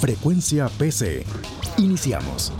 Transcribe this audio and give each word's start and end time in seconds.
Frecuencia 0.00 0.68
PC. 0.78 1.24
Iniciamos. 1.78 2.52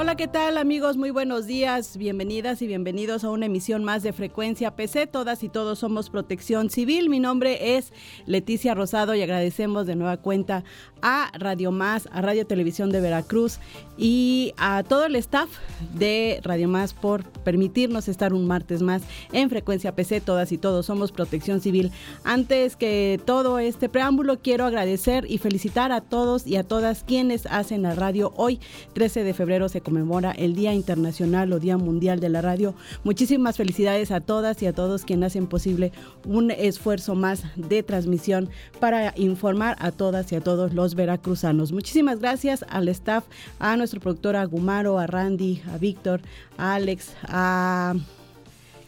Hola, 0.00 0.16
¿qué 0.16 0.28
tal 0.28 0.56
amigos? 0.56 0.96
Muy 0.96 1.10
buenos 1.10 1.46
días, 1.46 1.98
bienvenidas 1.98 2.62
y 2.62 2.66
bienvenidos 2.66 3.22
a 3.22 3.28
una 3.28 3.44
emisión 3.44 3.84
más 3.84 4.02
de 4.02 4.14
Frecuencia 4.14 4.74
PC. 4.74 5.06
Todas 5.06 5.42
y 5.42 5.50
todos 5.50 5.80
somos 5.80 6.08
Protección 6.08 6.70
Civil. 6.70 7.10
Mi 7.10 7.20
nombre 7.20 7.76
es 7.76 7.92
Leticia 8.24 8.72
Rosado 8.72 9.14
y 9.14 9.20
agradecemos 9.20 9.86
de 9.86 9.96
nueva 9.96 10.16
cuenta 10.16 10.64
a 11.02 11.30
Radio 11.38 11.70
Más, 11.70 12.08
a 12.12 12.22
Radio 12.22 12.46
Televisión 12.46 12.90
de 12.90 13.02
Veracruz 13.02 13.58
y 13.98 14.54
a 14.56 14.82
todo 14.84 15.04
el 15.04 15.16
staff 15.16 15.50
de 15.92 16.40
Radio 16.44 16.68
Más 16.68 16.94
por 16.94 17.24
permitirnos 17.24 18.08
estar 18.08 18.32
un 18.32 18.46
martes 18.46 18.80
más 18.80 19.02
en 19.32 19.50
Frecuencia 19.50 19.94
PC. 19.94 20.22
Todas 20.22 20.50
y 20.50 20.56
todos 20.56 20.86
somos 20.86 21.12
Protección 21.12 21.60
Civil. 21.60 21.92
Antes 22.24 22.76
que 22.76 23.20
todo 23.26 23.58
este 23.58 23.90
preámbulo, 23.90 24.38
quiero 24.38 24.64
agradecer 24.64 25.26
y 25.28 25.36
felicitar 25.36 25.92
a 25.92 26.00
todos 26.00 26.46
y 26.46 26.56
a 26.56 26.64
todas 26.64 27.04
quienes 27.04 27.44
hacen 27.44 27.82
la 27.82 27.94
radio. 27.94 28.32
Hoy, 28.36 28.60
13 28.94 29.24
de 29.24 29.34
febrero, 29.34 29.68
se 29.68 29.82
conmemora 29.90 30.30
el 30.30 30.54
Día 30.54 30.72
Internacional 30.72 31.52
o 31.52 31.58
Día 31.58 31.76
Mundial 31.76 32.20
de 32.20 32.28
la 32.28 32.40
Radio. 32.40 32.74
Muchísimas 33.02 33.56
felicidades 33.56 34.12
a 34.12 34.20
todas 34.20 34.62
y 34.62 34.66
a 34.66 34.72
todos 34.72 35.04
quienes 35.04 35.32
hacen 35.32 35.48
posible 35.48 35.90
un 36.24 36.52
esfuerzo 36.52 37.16
más 37.16 37.42
de 37.56 37.82
transmisión 37.82 38.48
para 38.78 39.12
informar 39.16 39.76
a 39.80 39.90
todas 39.90 40.30
y 40.30 40.36
a 40.36 40.40
todos 40.40 40.74
los 40.74 40.94
veracruzanos. 40.94 41.72
Muchísimas 41.72 42.20
gracias 42.20 42.64
al 42.68 42.88
staff, 42.88 43.24
a 43.58 43.76
nuestro 43.76 44.00
productor 44.00 44.36
Agumaro, 44.36 44.96
a 45.00 45.08
Randy, 45.08 45.60
a 45.74 45.78
Víctor, 45.78 46.20
a 46.56 46.74
Alex, 46.74 47.12
a 47.24 47.94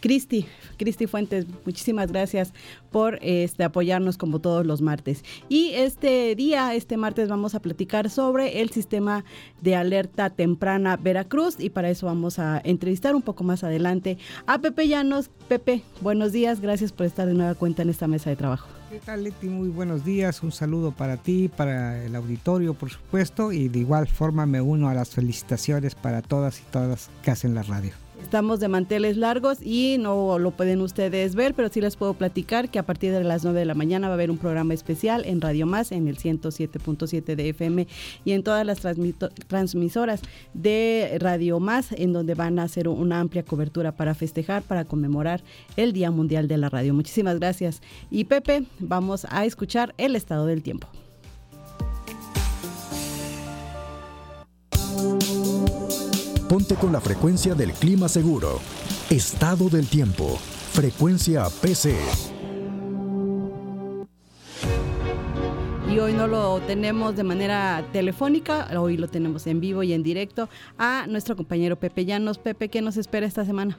Cristi, 0.03 0.47
Cristi 0.78 1.06
Fuentes, 1.06 1.47
muchísimas 1.64 2.11
gracias 2.11 2.53
por 2.91 3.20
este, 3.22 3.62
apoyarnos 3.62 4.19
como 4.19 4.41
todos 4.41 4.67
los 4.67 4.83
martes. 4.83 5.25
Y 5.48 5.70
este 5.75 6.34
día, 6.34 6.75
este 6.75 6.97
martes, 6.97 7.28
vamos 7.28 7.55
a 7.55 7.61
platicar 7.61 8.11
sobre 8.11 8.61
el 8.61 8.70
sistema 8.70 9.25
de 9.61 9.77
alerta 9.77 10.28
temprana 10.30 10.97
Veracruz 10.97 11.55
y 11.58 11.70
para 11.70 11.89
eso 11.89 12.06
vamos 12.06 12.41
a 12.41 12.61
entrevistar 12.64 13.14
un 13.14 13.23
poco 13.23 13.45
más 13.45 13.62
adelante 13.62 14.19
a 14.47 14.58
Pepe 14.58 14.89
Llanos. 14.89 15.30
Pepe, 15.48 15.83
buenos 16.00 16.33
días, 16.33 16.61
gracias 16.61 16.91
por 16.91 17.06
estar 17.06 17.28
de 17.28 17.34
nueva 17.34 17.55
cuenta 17.55 17.83
en 17.83 17.91
esta 17.91 18.08
mesa 18.08 18.28
de 18.28 18.34
trabajo. 18.34 18.67
¿Qué 18.91 18.98
tal, 18.98 19.23
Leti? 19.23 19.47
Muy 19.47 19.69
buenos 19.69 20.05
días. 20.05 20.42
Un 20.42 20.50
saludo 20.50 20.91
para 20.91 21.17
ti, 21.17 21.48
para 21.48 22.05
el 22.05 22.17
auditorio, 22.17 22.75
por 22.75 22.91
supuesto, 22.91 23.53
y 23.53 23.69
de 23.69 23.78
igual 23.78 24.08
forma 24.08 24.47
me 24.47 24.61
uno 24.61 24.89
a 24.89 24.95
las 24.95 25.11
felicitaciones 25.11 25.95
para 25.95 26.23
todas 26.23 26.61
y 26.61 26.64
todas 26.64 27.08
que 27.23 27.30
hacen 27.30 27.55
la 27.55 27.62
radio. 27.62 28.02
Estamos 28.23 28.61
de 28.61 28.69
manteles 28.69 29.19
largos 29.19 29.59
y 29.61 29.98
no 29.98 30.39
lo 30.39 30.53
pueden 30.53 30.81
ustedes 30.81 31.34
ver, 31.34 31.53
pero 31.53 31.69
sí 31.69 31.83
les 31.83 31.97
puedo 31.97 32.15
platicar 32.15 32.70
que 32.70 32.79
a 32.79 32.83
partir 32.83 33.12
de 33.12 33.23
las 33.25 33.45
9 33.45 33.59
de 33.59 33.67
la 33.67 33.75
mañana 33.75 34.09
va 34.09 34.14
a 34.14 34.17
haber 34.17 34.31
un 34.31 34.39
programa 34.39 34.73
especial 34.73 35.25
en 35.27 35.42
Radio 35.42 35.67
Más, 35.67 35.92
en 35.92 36.09
el 36.09 36.17
107.7 36.17 37.37
de 37.37 37.48
FM 37.51 37.87
y 38.25 38.33
en 38.33 38.42
todas 38.42 38.64
las 38.64 38.81
transmisoras 39.48 40.23
de 40.55 41.19
Radio 41.20 41.61
Más, 41.61 41.92
en 41.92 42.14
donde 42.14 42.35
van 42.35 42.58
a 42.58 42.63
hacer 42.63 42.89
una 42.89 43.20
amplia 43.20 43.42
cobertura 43.42 43.92
para 43.92 44.14
festejar, 44.14 44.63
para 44.63 44.86
conmemorar 44.86 45.42
el 45.77 45.92
Día 45.92 46.11
Mundial 46.11 46.48
de 46.48 46.57
la 46.57 46.70
Radio. 46.70 46.95
Muchísimas 46.95 47.39
gracias. 47.39 47.83
Y 48.11 48.25
Pepe, 48.25 48.64
vamos 48.79 49.27
a 49.29 49.45
escuchar 49.45 49.95
el 49.98 50.17
estado 50.17 50.46
del 50.46 50.63
tiempo. 50.63 50.89
Ponte 56.52 56.74
con 56.74 56.92
la 56.92 57.01
frecuencia 57.01 57.55
del 57.55 57.73
clima 57.73 58.11
seguro. 58.11 58.61
Estado 59.08 59.70
del 59.70 59.86
tiempo. 59.89 60.36
Frecuencia 60.73 61.46
PC. 61.63 61.96
Y 65.90 65.98
hoy 65.98 66.13
no 66.13 66.27
lo 66.27 66.61
tenemos 66.67 67.17
de 67.17 67.23
manera 67.24 67.83
telefónica, 67.95 68.68
hoy 68.79 68.98
lo 68.98 69.08
tenemos 69.08 69.46
en 69.46 69.61
vivo 69.61 69.83
y 69.83 69.95
en 69.95 70.02
directo 70.02 70.51
a 70.77 71.07
nuestro 71.08 71.36
compañero 71.36 71.77
Pepe 71.77 72.05
Llanos. 72.05 72.36
Pepe, 72.36 72.69
¿qué 72.69 72.83
nos 72.83 72.98
espera 72.98 73.24
esta 73.24 73.46
semana? 73.46 73.79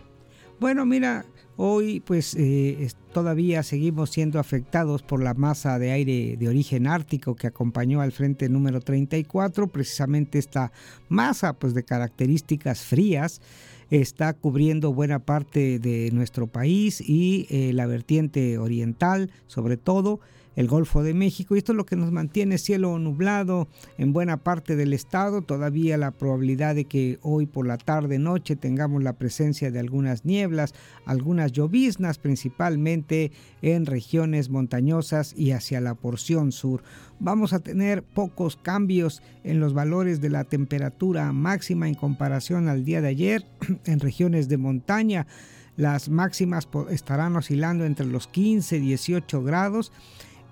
Bueno, 0.60 0.84
mira, 0.84 1.28
hoy 1.58 2.00
pues 2.00 2.36
eh, 2.36 2.90
todavía 3.14 3.64
seguimos 3.64 4.10
siendo 4.10 4.40
afectados 4.40 5.04
por 5.04 5.22
la 5.22 5.34
masa 5.34 5.80
de 5.80 5.92
aire 5.92 6.38
de 6.38 6.48
origen 6.48 6.88
ártico 6.88 7.36
que 7.36 7.48
acompañó 7.48 8.02
al 8.02 8.12
frente 8.12 8.50
número 8.50 8.82
34. 8.82 9.68
Precisamente 9.68 10.40
esta 10.40 10.72
masa 11.10 11.54
pues 11.54 11.74
de 11.74 11.84
características 11.84 12.82
frías 12.82 13.42
está 13.90 14.34
cubriendo 14.34 14.94
buena 14.94 15.20
parte 15.20 15.80
de 15.80 16.10
nuestro 16.12 16.48
país 16.48 17.02
y 17.02 17.48
eh, 17.50 17.74
la 17.74 17.86
vertiente 17.86 18.58
oriental 18.58 19.32
sobre 19.48 19.78
todo 19.78 20.20
el 20.56 20.68
Golfo 20.68 21.04
de 21.04 21.14
México 21.14 21.56
y 21.56 21.60
esto 21.60 21.72
es 21.72 21.78
lo 21.78 21.86
que 21.86 21.96
nos 21.96 22.12
mantiene 22.12 22.58
cielo 22.58 22.98
nublado 23.00 23.68
en 23.98 24.14
buena 24.14 24.38
parte 24.38 24.76
del 24.76 24.94
estado. 24.94 25.42
Todavía 25.42 25.98
la 25.98 26.12
probabilidad 26.12 26.76
de 26.76 26.86
que 26.86 27.20
hoy 27.22 27.46
por 27.46 27.66
la 27.66 27.78
tarde 27.78 28.20
noche 28.20 28.56
tengamos 28.56 29.04
la 29.04 29.14
presencia 29.14 29.72
de 29.72 29.80
algunas 29.80 30.26
nieblas, 30.26 30.74
algunas 31.06 31.52
lloviznas 31.52 32.18
principalmente 32.18 33.32
en 33.62 33.86
regiones 33.86 34.50
montañosas 34.50 35.34
y 35.36 35.52
hacia 35.52 35.82
la 35.82 35.96
porción 35.96 36.52
sur. 36.52 36.84
Vamos 37.20 37.54
a 37.54 37.60
tener 37.60 38.04
pocos 38.04 38.58
cambios 38.58 39.22
en 39.44 39.60
los 39.60 39.74
valores 39.74 40.22
de 40.22 40.30
la 40.30 40.44
temperatura 40.44 41.32
máxima 41.32 41.88
en 41.88 41.96
comparación 41.96 42.68
al 42.68 42.86
día 42.86 43.02
de 43.02 43.08
ayer 43.08 43.46
en 43.86 44.00
regiones 44.00 44.50
de 44.50 44.58
montaña. 44.58 45.28
Las 45.76 46.08
máximas 46.08 46.68
estarán 46.92 47.36
oscilando 47.36 47.86
entre 47.86 48.06
los 48.06 48.28
15 48.28 48.78
y 48.78 48.82
18 48.82 49.42
grados 49.42 49.92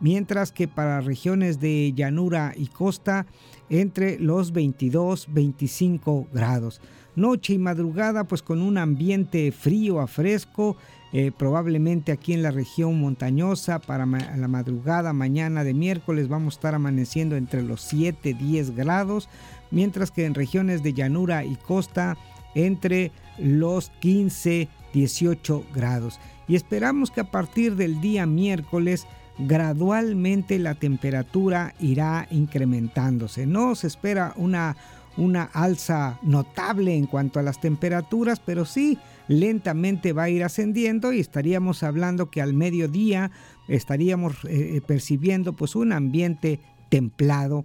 mientras 0.01 0.51
que 0.51 0.67
para 0.67 0.99
regiones 0.99 1.59
de 1.59 1.93
llanura 1.95 2.53
y 2.55 2.67
costa 2.67 3.25
entre 3.69 4.19
los 4.19 4.51
22 4.51 5.27
25 5.31 6.27
grados. 6.33 6.81
Noche 7.15 7.53
y 7.53 7.57
madrugada 7.57 8.23
pues 8.25 8.41
con 8.41 8.61
un 8.61 8.77
ambiente 8.77 9.51
frío 9.51 9.99
a 9.99 10.07
fresco, 10.07 10.77
eh, 11.13 11.31
probablemente 11.37 12.11
aquí 12.11 12.33
en 12.33 12.41
la 12.41 12.51
región 12.51 12.99
montañosa 12.99 13.79
para 13.79 14.05
la 14.05 14.47
madrugada 14.47 15.11
mañana 15.11 15.63
de 15.63 15.73
miércoles 15.73 16.29
vamos 16.29 16.53
a 16.53 16.57
estar 16.57 16.75
amaneciendo 16.75 17.35
entre 17.35 17.63
los 17.63 17.81
7 17.81 18.33
10 18.33 18.75
grados, 18.75 19.27
mientras 19.71 20.09
que 20.11 20.25
en 20.25 20.35
regiones 20.35 20.83
de 20.83 20.93
llanura 20.93 21.43
y 21.43 21.55
costa 21.57 22.17
entre 22.55 23.11
los 23.37 23.89
15 23.99 24.69
18 24.93 25.65
grados. 25.73 26.19
Y 26.47 26.55
esperamos 26.55 27.11
que 27.11 27.21
a 27.21 27.31
partir 27.31 27.75
del 27.75 28.01
día 28.01 28.25
miércoles 28.25 29.07
gradualmente 29.47 30.59
la 30.59 30.75
temperatura 30.75 31.75
irá 31.79 32.27
incrementándose. 32.31 33.45
No 33.45 33.75
se 33.75 33.87
espera 33.87 34.33
una, 34.35 34.75
una 35.17 35.43
alza 35.43 36.19
notable 36.21 36.95
en 36.95 37.07
cuanto 37.07 37.39
a 37.39 37.43
las 37.43 37.59
temperaturas, 37.59 38.39
pero 38.39 38.65
sí 38.65 38.97
lentamente 39.27 40.13
va 40.13 40.23
a 40.23 40.29
ir 40.29 40.43
ascendiendo 40.43 41.13
y 41.13 41.19
estaríamos 41.19 41.83
hablando 41.83 42.29
que 42.29 42.41
al 42.41 42.53
mediodía 42.53 43.31
estaríamos 43.67 44.33
eh, 44.45 44.77
eh, 44.77 44.81
percibiendo 44.85 45.53
pues 45.53 45.75
un 45.75 45.93
ambiente 45.93 46.59
templado, 46.89 47.63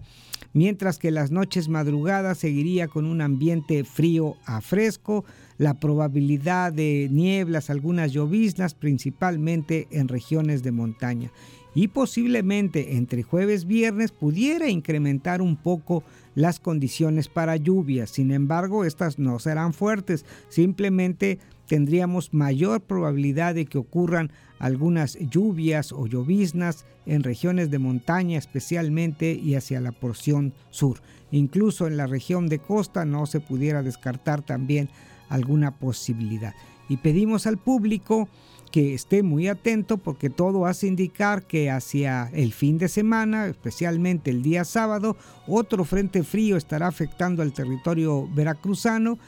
mientras 0.52 0.98
que 0.98 1.10
las 1.10 1.32
noches 1.32 1.68
madrugadas 1.68 2.38
seguiría 2.38 2.86
con 2.86 3.04
un 3.04 3.20
ambiente 3.20 3.82
frío 3.82 4.36
a 4.46 4.60
fresco, 4.60 5.24
la 5.58 5.74
probabilidad 5.74 6.72
de 6.72 7.08
nieblas, 7.10 7.70
algunas 7.70 8.12
lloviznas, 8.12 8.74
principalmente 8.74 9.88
en 9.90 10.08
regiones 10.08 10.62
de 10.62 10.72
montaña 10.72 11.30
y 11.76 11.88
posiblemente 11.88 12.96
entre 12.96 13.22
jueves 13.22 13.64
y 13.64 13.66
viernes 13.66 14.10
pudiera 14.10 14.70
incrementar 14.70 15.42
un 15.42 15.56
poco 15.56 16.02
las 16.34 16.58
condiciones 16.58 17.28
para 17.28 17.56
lluvias. 17.56 18.08
Sin 18.08 18.30
embargo, 18.30 18.86
estas 18.86 19.18
no 19.18 19.38
serán 19.38 19.74
fuertes, 19.74 20.24
simplemente 20.48 21.38
tendríamos 21.66 22.32
mayor 22.32 22.80
probabilidad 22.80 23.54
de 23.54 23.66
que 23.66 23.76
ocurran 23.76 24.32
algunas 24.58 25.18
lluvias 25.18 25.92
o 25.92 26.06
lloviznas 26.06 26.86
en 27.04 27.22
regiones 27.22 27.70
de 27.70 27.78
montaña 27.78 28.38
especialmente 28.38 29.34
y 29.34 29.54
hacia 29.54 29.78
la 29.82 29.92
porción 29.92 30.54
sur. 30.70 31.02
Incluso 31.30 31.86
en 31.86 31.98
la 31.98 32.06
región 32.06 32.48
de 32.48 32.58
costa 32.58 33.04
no 33.04 33.26
se 33.26 33.40
pudiera 33.40 33.82
descartar 33.82 34.40
también 34.40 34.88
alguna 35.28 35.72
posibilidad. 35.72 36.54
Y 36.88 36.98
pedimos 36.98 37.46
al 37.46 37.58
público 37.58 38.28
que 38.70 38.94
esté 38.94 39.22
muy 39.22 39.48
atento 39.48 39.98
porque 39.98 40.30
todo 40.30 40.66
hace 40.66 40.86
indicar 40.86 41.46
que 41.46 41.70
hacia 41.70 42.30
el 42.32 42.52
fin 42.52 42.78
de 42.78 42.88
semana, 42.88 43.46
especialmente 43.46 44.30
el 44.30 44.42
día 44.42 44.64
sábado, 44.64 45.16
otro 45.46 45.84
frente 45.84 46.22
frío 46.22 46.56
estará 46.56 46.86
afectando 46.86 47.42
al 47.42 47.52
territorio 47.52 48.28
veracruzano 48.34 49.18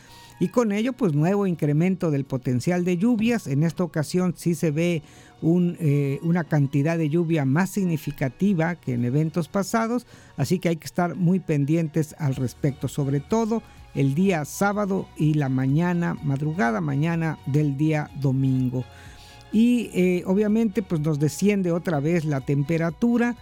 y 0.41 0.49
con 0.49 0.73
ello 0.73 0.93
pues 0.93 1.15
nuevo 1.15 1.47
incremento 1.47 2.11
del 2.11 2.25
potencial 2.25 2.85
de 2.85 2.97
lluvias. 2.97 3.47
En 3.47 3.63
esta 3.63 3.85
ocasión 3.85 4.35
sí 4.37 4.55
se 4.55 4.71
ve 4.71 5.03
eh, 5.43 6.19
una 6.23 6.45
cantidad 6.45 6.99
de 6.99 7.09
lluvia 7.09 7.45
más 7.45 7.71
significativa 7.71 8.77
que 8.77 8.95
en 8.95 9.05
eventos 9.05 9.49
pasados, 9.49 10.07
así 10.37 10.59
que 10.59 10.69
hay 10.69 10.77
que 10.77 10.87
estar 10.87 11.15
muy 11.15 11.41
pendientes 11.41 12.15
al 12.19 12.35
respecto, 12.37 12.89
sobre 12.89 13.21
todo 13.21 13.63
el 13.99 14.15
día 14.15 14.45
sábado 14.45 15.09
y 15.17 15.35
la 15.35 15.49
mañana, 15.49 16.17
madrugada 16.23 16.81
mañana 16.81 17.37
del 17.47 17.77
día 17.77 18.09
domingo. 18.21 18.85
Y 19.51 19.91
eh, 19.93 20.23
obviamente 20.25 20.85
pues 20.85 21.01
nos 21.01 21.19
desciende 21.19 21.73
otra 21.73 21.99
vez 21.99 22.25
la 22.25 22.41
temperatura, 22.41 23.35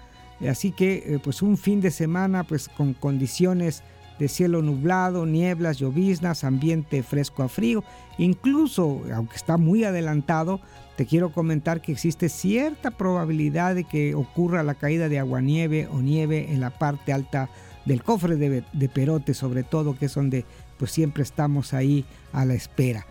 así 0.48 0.72
que 0.72 0.94
eh, 0.94 1.20
pues 1.22 1.42
un 1.42 1.58
fin 1.58 1.82
de 1.82 1.90
semana 1.90 2.42
pues 2.44 2.70
con 2.70 2.94
condiciones 2.94 3.82
de 4.18 4.28
cielo 4.28 4.62
nublado, 4.62 5.26
nieblas, 5.26 5.76
lloviznas, 5.76 6.42
ambiente 6.42 7.02
fresco 7.02 7.42
a 7.42 7.50
frío. 7.50 7.84
Incluso, 8.16 9.02
aunque 9.14 9.36
está 9.36 9.58
muy 9.58 9.84
adelantado, 9.84 10.62
te 10.96 11.04
quiero 11.04 11.32
comentar 11.32 11.82
que 11.82 11.92
existe 11.92 12.30
cierta 12.30 12.92
probabilidad 12.92 13.74
de 13.74 13.84
que 13.84 14.14
ocurra 14.14 14.62
la 14.62 14.74
caída 14.74 15.10
de 15.10 15.18
aguanieve 15.18 15.86
o 15.88 16.00
nieve 16.00 16.50
en 16.50 16.60
la 16.60 16.70
parte 16.70 17.12
alta 17.12 17.50
del 17.86 18.02
cofre 18.02 18.36
de, 18.36 18.88
Perote, 18.88 19.32
sobre 19.32 19.62
todo, 19.62 19.96
que 19.96 20.06
es 20.06 20.14
donde 20.14 20.44
pues 20.78 20.90
siempre 20.90 21.22
estamos 21.22 21.72
ahí 21.72 22.04
a 22.32 22.44
la 22.44 22.54
espera 22.54 23.06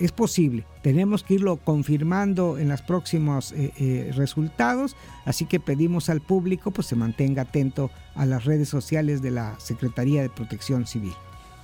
es 0.00 0.12
posible. 0.12 0.64
Tenemos 0.82 1.22
que 1.22 1.34
irlo 1.34 1.58
confirmando 1.58 2.58
en 2.58 2.68
los 2.68 2.80
próximos 2.80 3.52
eh, 3.52 3.72
eh, 3.76 4.12
resultados, 4.14 4.96
así 5.26 5.44
que 5.44 5.60
pedimos 5.60 6.08
al 6.08 6.22
público 6.22 6.70
pues 6.70 6.86
se 6.86 6.96
mantenga 6.96 7.42
atento 7.42 7.90
a 8.14 8.24
las 8.24 8.46
redes 8.46 8.68
sociales 8.68 9.20
de 9.20 9.30
la 9.30 9.60
Secretaría 9.60 10.22
de 10.22 10.30
Protección 10.30 10.86
Civil. 10.86 11.12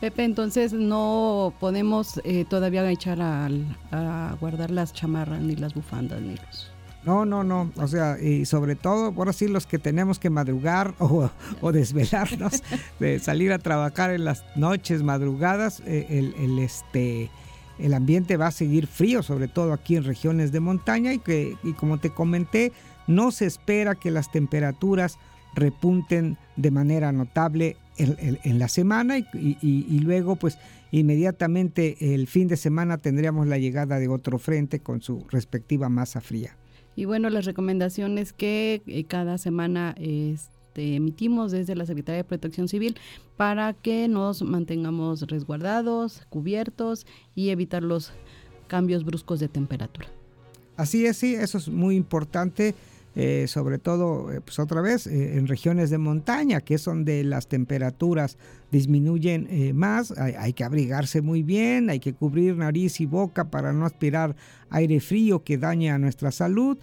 Pepe, 0.01 0.25
entonces 0.25 0.75
no 0.75 1.55
podemos 1.59 2.21
eh, 2.25 2.45
todavía 2.45 2.89
echar 2.91 3.19
a, 3.23 3.49
guardar 4.39 4.71
las 4.71 4.93
chamarras 4.93 5.41
ni 5.41 5.57
las 5.57 5.73
bufandas 5.73 6.21
ni 6.21 6.37
los... 6.37 6.71
No, 7.07 7.25
no, 7.25 7.45
no. 7.45 7.71
O 7.77 7.89
sea, 7.89 8.21
y 8.21 8.45
sobre 8.45 8.75
todo, 8.75 9.15
ahora 9.17 9.33
sí, 9.33 9.47
los 9.47 9.67
que 9.67 9.79
tenemos 9.79 10.19
que 10.19 10.29
madrugar 10.29 10.95
o, 10.99 11.73
desvelarnos, 11.73 12.63
de 13.01 13.19
salir 13.21 13.53
a 13.53 13.59
trabajar 13.59 14.11
en 14.11 14.25
las 14.25 14.45
noches 14.57 15.03
madrugadas, 15.03 15.81
el, 15.87 16.35
el, 16.37 16.59
este, 16.59 17.31
el 17.79 17.95
ambiente 17.95 18.37
va 18.37 18.49
a 18.49 18.53
seguir 18.53 18.87
frío, 18.87 19.23
sobre 19.23 19.49
todo 19.49 19.73
aquí 19.73 19.97
en 19.97 20.05
regiones 20.05 20.53
de 20.53 20.61
montaña 20.61 21.13
y 21.13 21.19
que, 21.19 21.57
como 21.79 21.99
te 21.99 22.11
comenté, 22.11 22.73
no 23.07 23.31
se 23.31 23.47
espera 23.47 23.95
que 23.95 24.11
las 24.11 24.33
temperaturas 24.33 25.19
repunten 25.55 26.37
de 26.57 26.71
manera 26.71 27.13
notable 27.13 27.77
en, 27.99 28.59
la 28.59 28.69
semana 28.69 29.19
y, 29.19 30.01
luego 30.01 30.37
pues 30.37 30.59
inmediatamente 30.91 32.15
el 32.15 32.27
fin 32.27 32.47
de 32.47 32.57
semana 32.57 32.99
tendríamos 32.99 33.47
la 33.47 33.57
llegada 33.59 33.99
de 33.99 34.09
otro 34.09 34.39
frente 34.39 34.81
con 34.81 35.01
su 35.01 35.25
respectiva 35.31 35.89
masa 35.89 36.21
fría. 36.21 36.57
Y 36.97 37.05
bueno, 37.05 37.31
las 37.31 37.45
recomendaciones 37.45 38.33
que 38.33 38.83
eh, 38.87 39.05
cada 39.05 39.39
semana 39.39 39.95
es 39.99 40.49
este, 40.77 40.97
emitimos 40.97 41.53
desde 41.53 41.75
la 41.75 41.87
Secretaría 41.87 42.19
de 42.19 42.25
Protección 42.25 42.69
Civil 42.69 42.97
para 43.39 43.73
que 43.73 44.09
nos 44.09 44.43
mantengamos 44.43 45.23
resguardados, 45.23 46.21
cubiertos 46.29 47.07
y 47.35 47.49
evitar 47.49 47.83
los 47.83 48.13
cambios 48.67 49.03
bruscos 49.03 49.41
de 49.41 49.49
temperatura. 49.49 50.09
Así 50.77 51.07
es, 51.07 51.17
sí, 51.17 51.35
eso 51.35 51.57
es 51.57 51.69
muy 51.69 51.97
importante. 51.97 52.75
Eh, 53.19 53.47
sobre 53.49 53.79
todo, 53.79 54.31
eh, 54.31 54.43
pues 54.43 54.59
otra 54.59 54.83
vez, 54.83 55.07
eh, 55.07 55.39
en 55.39 55.47
regiones 55.47 55.89
de 55.89 55.97
montaña, 55.97 56.61
que 56.61 56.75
es 56.75 56.85
donde 56.85 57.25
las 57.25 57.49
temperaturas 57.49 58.37
disminuyen 58.71 59.75
más, 59.75 60.11
hay, 60.19 60.53
que 60.53 60.65
abrigarse 60.65 61.23
muy 61.23 61.43
bien, 61.43 61.89
hay 61.89 61.99
que 61.99 62.13
cubrir 62.13 62.59
nariz 62.59 63.01
y 63.01 63.07
boca 63.07 63.49
para 63.51 63.73
no 63.73 63.87
aspirar 63.87 64.37
aire 64.69 65.01
frío 65.01 65.45
que 65.45 65.57
daña 65.57 65.99
nuestra 65.99 66.31
salud. 66.31 66.77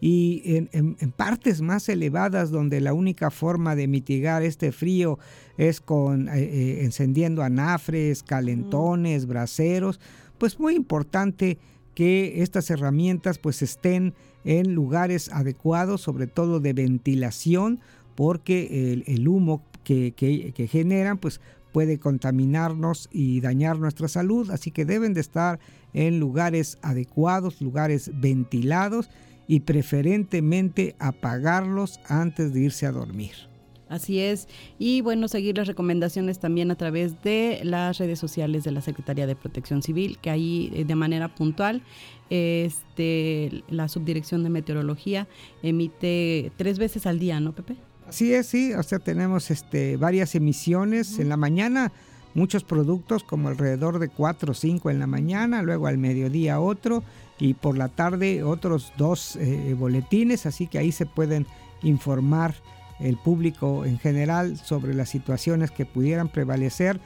Y 0.00 0.42
en, 0.44 0.94
partes 1.16 1.60
más 1.60 1.88
elevadas 1.88 2.50
donde 2.50 2.80
la 2.80 2.92
única 2.92 3.30
forma 3.30 3.74
de 3.74 3.88
mitigar 3.88 4.44
este 4.44 4.70
frío 4.70 5.18
es 5.56 5.80
con 5.80 6.28
encendiendo 6.28 7.42
anafres, 7.42 8.22
calentones, 8.22 9.26
braseros, 9.26 9.98
pues 10.38 10.60
muy 10.60 10.76
importante 10.76 11.58
que 11.94 12.42
estas 12.42 12.70
herramientas 12.70 13.38
pues 13.38 13.62
estén 13.62 14.14
en 14.44 14.74
lugares 14.74 15.30
adecuados, 15.32 16.00
sobre 16.00 16.26
todo 16.26 16.60
de 16.60 16.72
ventilación, 16.72 17.80
porque 18.14 19.02
el, 19.06 19.28
humo 19.28 19.62
que, 19.84 20.12
que, 20.12 20.66
generan 20.68 21.18
pues 21.18 21.40
puede 21.72 21.98
contaminarnos 21.98 23.08
y 23.12 23.40
dañar 23.40 23.78
nuestra 23.78 24.08
salud, 24.08 24.50
así 24.50 24.70
que 24.70 24.84
deben 24.84 25.14
de 25.14 25.20
estar 25.20 25.58
en 25.92 26.18
lugares 26.18 26.78
adecuados, 26.82 27.60
lugares 27.60 28.10
ventilados 28.14 29.10
y 29.46 29.60
preferentemente 29.60 30.96
apagarlos 30.98 32.00
antes 32.06 32.52
de 32.52 32.60
irse 32.60 32.86
a 32.86 32.92
dormir. 32.92 33.49
Así 33.90 34.20
es. 34.20 34.46
Y 34.78 35.00
bueno, 35.00 35.26
seguir 35.26 35.58
las 35.58 35.66
recomendaciones 35.66 36.38
también 36.38 36.70
a 36.70 36.76
través 36.76 37.20
de 37.22 37.60
las 37.64 37.98
redes 37.98 38.20
sociales 38.20 38.62
de 38.62 38.70
la 38.70 38.80
Secretaría 38.80 39.26
de 39.26 39.34
Protección 39.34 39.82
Civil, 39.82 40.16
que 40.22 40.30
ahí 40.30 40.70
eh, 40.74 40.84
de 40.84 40.94
manera 40.94 41.34
puntual 41.34 41.82
este, 42.30 43.64
la 43.68 43.88
Subdirección 43.88 44.44
de 44.44 44.50
Meteorología 44.50 45.26
emite 45.64 46.52
tres 46.56 46.78
veces 46.78 47.04
al 47.06 47.18
día, 47.18 47.40
¿no, 47.40 47.52
Pepe? 47.52 47.74
Así 48.06 48.32
es, 48.32 48.46
sí. 48.46 48.72
O 48.74 48.82
sea, 48.84 49.00
tenemos 49.00 49.50
este, 49.50 49.96
varias 49.96 50.36
emisiones. 50.36 51.18
En 51.18 51.28
la 51.28 51.36
mañana 51.36 51.92
muchos 52.34 52.62
productos, 52.62 53.24
como 53.24 53.48
alrededor 53.48 53.98
de 53.98 54.08
cuatro 54.08 54.52
o 54.52 54.54
cinco 54.54 54.90
en 54.90 55.00
la 55.00 55.08
mañana, 55.08 55.62
luego 55.62 55.88
al 55.88 55.98
mediodía 55.98 56.60
otro 56.60 57.02
y 57.40 57.54
por 57.54 57.76
la 57.76 57.88
tarde 57.88 58.44
otros 58.44 58.92
dos 58.96 59.34
eh, 59.34 59.74
boletines, 59.76 60.46
así 60.46 60.68
que 60.68 60.78
ahí 60.78 60.92
se 60.92 61.06
pueden 61.06 61.46
informar 61.82 62.54
el 63.00 63.16
público 63.16 63.84
en 63.84 63.98
general 63.98 64.56
sobre 64.56 64.94
las 64.94 65.08
situaciones 65.08 65.70
que 65.70 65.86
pudieran 65.86 66.28
prevalecer, 66.28 67.00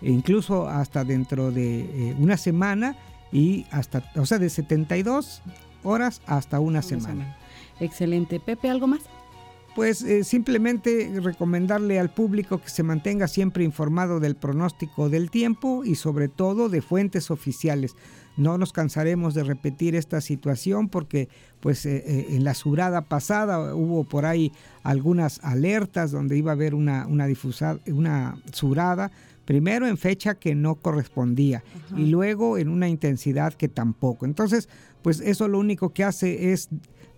incluso 0.00 0.68
hasta 0.68 1.04
dentro 1.04 1.50
de 1.50 1.80
eh, 1.80 2.16
una 2.18 2.36
semana 2.36 2.96
y 3.32 3.66
hasta, 3.70 4.02
o 4.16 4.26
sea, 4.26 4.38
de 4.38 4.50
72 4.50 5.42
horas 5.82 6.20
hasta 6.26 6.60
una, 6.60 6.82
semana. 6.82 7.36
Excelente. 7.80 8.40
Pepe, 8.40 8.68
¿algo 8.68 8.86
más? 8.86 9.02
Pues 9.74 10.02
eh, 10.02 10.24
simplemente 10.24 11.12
recomendarle 11.22 12.00
al 12.00 12.10
público 12.10 12.60
que 12.60 12.68
se 12.68 12.82
mantenga 12.82 13.28
siempre 13.28 13.64
informado 13.64 14.18
del 14.18 14.34
pronóstico 14.34 15.08
del 15.08 15.30
tiempo 15.30 15.84
y 15.84 15.94
sobre 15.94 16.28
todo 16.28 16.68
de 16.68 16.82
fuentes 16.82 17.30
oficiales. 17.30 17.94
No 18.36 18.58
nos 18.58 18.72
cansaremos 18.72 19.34
de 19.34 19.44
repetir 19.44 19.94
esta 19.94 20.20
situación 20.20 20.88
porque 20.88 21.28
pues 21.60 21.84
eh, 21.84 22.02
eh, 22.06 22.26
en 22.30 22.44
la 22.44 22.54
surada 22.54 23.02
pasada 23.02 23.74
hubo 23.74 24.04
por 24.04 24.24
ahí 24.24 24.52
algunas 24.82 25.40
alertas 25.42 26.10
donde 26.10 26.38
iba 26.38 26.52
a 26.52 26.54
haber 26.54 26.74
una, 26.74 27.06
una, 27.06 27.26
una 27.86 28.36
surada, 28.52 29.10
primero 29.44 29.86
en 29.86 29.98
fecha 29.98 30.36
que 30.36 30.54
no 30.54 30.76
correspondía 30.76 31.62
y 31.96 32.06
luego 32.06 32.56
en 32.56 32.68
una 32.68 32.88
intensidad 32.88 33.52
que 33.54 33.68
tampoco. 33.68 34.24
Entonces, 34.24 34.68
pues 35.02 35.20
eso 35.20 35.48
lo 35.48 35.58
único 35.58 35.92
que 35.92 36.04
hace 36.04 36.52
es 36.52 36.68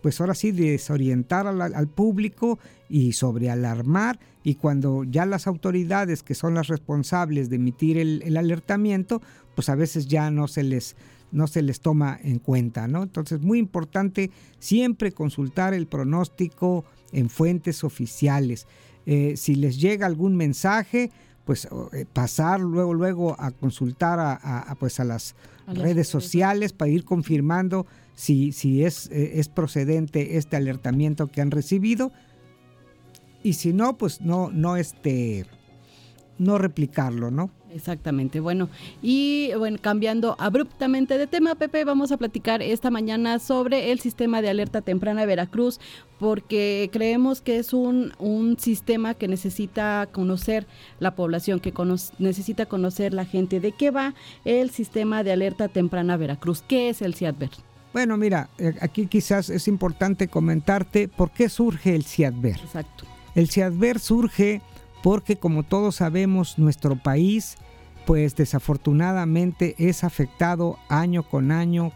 pues 0.02 0.21
ahora 0.21 0.35
sí 0.35 0.50
desorientar 0.50 1.47
al, 1.47 1.88
público 1.88 2.59
y 2.88 3.12
sobrealarmar 3.12 4.19
y 4.42 4.57
cuando 4.57 5.04
ya 5.04 5.25
las 5.25 5.47
autoridades 5.47 6.23
que 6.25 6.35
son 6.35 6.54
las 6.54 6.66
responsables 6.66 7.49
de 7.49 7.57
emitir 7.57 7.97
el, 7.97 8.37
alertamiento, 8.37 9.23
pues 9.54 9.68
a 9.68 9.75
veces 9.75 10.06
ya 10.06 10.30
no 10.30 10.49
se 10.49 10.62
les 10.62 10.97
no 11.32 11.47
se 11.47 11.62
les 11.62 11.80
toma 11.80 12.18
en 12.23 12.38
cuenta, 12.38 12.87
¿no? 12.87 13.02
Entonces, 13.02 13.40
muy 13.40 13.59
importante 13.59 14.30
siempre 14.59 15.12
consultar 15.12 15.73
el 15.73 15.87
pronóstico 15.87 16.85
en 17.11 17.30
fuentes 17.30 17.85
oficiales. 17.85 18.66
Eh, 19.06 19.35
si 19.37 19.54
les 19.54 19.80
llega 19.80 20.06
algún 20.06 20.37
mensaje, 20.37 21.11
pues 21.44 21.68
eh, 21.92 22.04
pasar 22.12 22.61
luego 22.61 22.94
luego 22.94 23.35
a 23.40 23.50
consultar 23.50 24.21
a, 24.21 24.76
pues 24.78 25.00
a 25.00 25.04
las 25.04 25.35
redes 25.66 26.06
sociales 26.06 26.73
para 26.73 26.90
ir 26.90 27.04
confirmando 27.04 27.87
si, 28.14 28.52
si 28.52 28.85
es, 28.85 29.09
eh, 29.11 29.40
es 29.40 29.49
procedente 29.49 30.37
este 30.37 30.56
alertamiento 30.56 31.28
que 31.28 31.40
han 31.40 31.50
recibido 31.50 32.12
y 33.42 33.54
si 33.54 33.73
no 33.73 33.97
pues 33.97 34.21
no 34.21 34.50
no 34.50 34.76
este 34.76 35.47
no 36.38 36.59
replicarlo, 36.59 37.30
¿no? 37.30 37.50
Exactamente. 37.75 38.41
Bueno, 38.41 38.69
y 39.02 39.50
bueno, 39.57 39.79
cambiando 39.81 40.37
abruptamente 40.38 41.19
de 41.19 41.26
tema, 41.26 41.55
Pepe, 41.55 41.85
vamos 41.85 42.12
a 42.12 42.17
platicar 42.17 42.62
esta 42.62 42.91
mañana 42.91 43.38
sobre 43.38 43.93
el 43.93 44.00
sistema 44.00 44.43
de 44.43 44.50
alerta 44.50 44.83
temprana 44.83 45.23
de 45.23 45.26
Veracruz, 45.26 45.81
porque 46.19 46.91
creemos 46.93 47.41
que 47.41 47.59
es 47.59 47.73
un, 47.73 48.12
un 48.19 48.59
sistema 48.59 49.14
que 49.14 49.29
necesita 49.29 50.09
conocer 50.12 50.67
la 51.00 51.14
población, 51.14 51.61
que 51.61 51.73
necesita 52.19 52.67
conocer 52.67 53.14
la 53.14 53.25
gente. 53.25 53.61
¿De 53.61 53.73
qué 53.73 53.91
va 53.91 54.14
el 54.45 54.71
sistema 54.71 55.25
de 55.25 55.33
alerta 55.33 55.69
temprana 55.69 56.17
Veracruz? 56.17 56.62
¿Qué 56.67 56.88
es 56.91 57.02
el 57.02 57.14
CIADVER? 57.14 57.50
Bueno, 57.93 58.17
mira, 58.17 58.49
eh, 58.59 58.75
aquí 58.81 59.07
quizás 59.07 59.50
es 59.50 59.69
importante 59.69 60.29
comentarte 60.29 61.09
por 61.09 61.31
qué 61.31 61.49
surge 61.49 61.95
el 61.95 62.05
CIADVER. 62.05 62.57
Exacto. 62.57 63.05
El 63.35 63.49
CIADVER 63.49 63.99
surge 63.99 64.62
porque, 65.02 65.37
como 65.37 65.62
todos 65.62 65.97
sabemos, 65.97 66.59
nuestro 66.59 66.97
país, 66.97 67.56
pues 68.06 68.35
desafortunadamente 68.37 69.75
es 69.78 70.04
afectado 70.04 70.78
año 70.88 71.23
con 71.23 71.52
año 71.52 71.92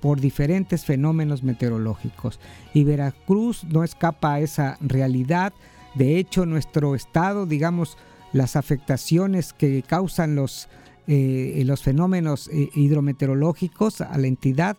por 0.00 0.20
diferentes 0.20 0.84
fenómenos 0.84 1.42
meteorológicos. 1.42 2.40
Y 2.74 2.84
Veracruz 2.84 3.64
no 3.64 3.84
escapa 3.84 4.34
a 4.34 4.40
esa 4.40 4.76
realidad. 4.80 5.52
De 5.94 6.18
hecho, 6.18 6.46
nuestro 6.46 6.94
estado, 6.94 7.46
digamos, 7.46 7.96
las 8.32 8.56
afectaciones 8.56 9.52
que 9.52 9.82
causan 9.82 10.34
los, 10.34 10.68
eh, 11.06 11.62
los 11.66 11.82
fenómenos 11.82 12.48
eh, 12.48 12.70
hidrometeorológicos 12.74 14.00
a 14.00 14.16
la 14.18 14.26
entidad 14.26 14.76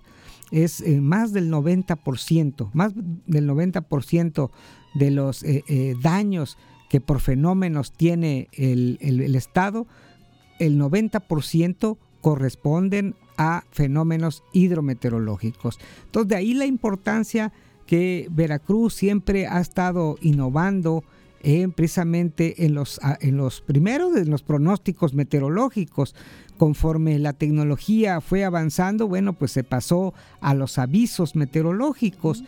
es 0.51 0.82
eh, 0.82 1.01
más 1.01 1.34
del 1.34 1.51
90%, 1.51 2.70
más 2.74 2.94
del 2.96 3.50
90% 3.50 4.51
de 4.94 5.12
los 5.12 5.46
daños 6.01 6.58
que 6.92 7.00
por 7.00 7.22
fenómenos 7.22 7.94
tiene 7.94 8.50
el, 8.52 8.98
el 9.00 9.34
Estado, 9.36 9.88
el 10.60 10.78
90% 10.78 11.98
corresponden 12.20 13.16
a 13.38 13.64
fenómenos 13.72 14.44
hidrometeorológicos. 14.52 15.80
Entonces, 16.08 16.28
de 16.28 16.36
ahí 16.36 16.54
la 16.54 16.66
importancia 16.66 17.54
que 17.86 18.28
Veracruz 18.30 18.94
siempre 18.94 19.48
ha 19.48 19.62
estado 19.62 20.18
innovando 20.20 21.06
precisamente 21.78 22.66
en 22.66 22.74
los, 22.74 23.00
en 23.22 23.38
los 23.38 23.62
primeros, 23.62 24.18
en 24.18 24.30
los 24.30 24.44
pronósticos 24.44 25.14
meteorológicos. 25.14 26.14
Conforme 26.58 27.20
la 27.20 27.32
tecnología 27.32 28.20
fue 28.20 28.44
avanzando, 28.44 29.08
bueno, 29.08 29.32
pues 29.32 29.54
se 29.54 29.64
pasó 29.64 30.14
a 30.42 30.54
los 30.56 30.78
avisos 30.78 31.38
meteorológicos 31.38 32.44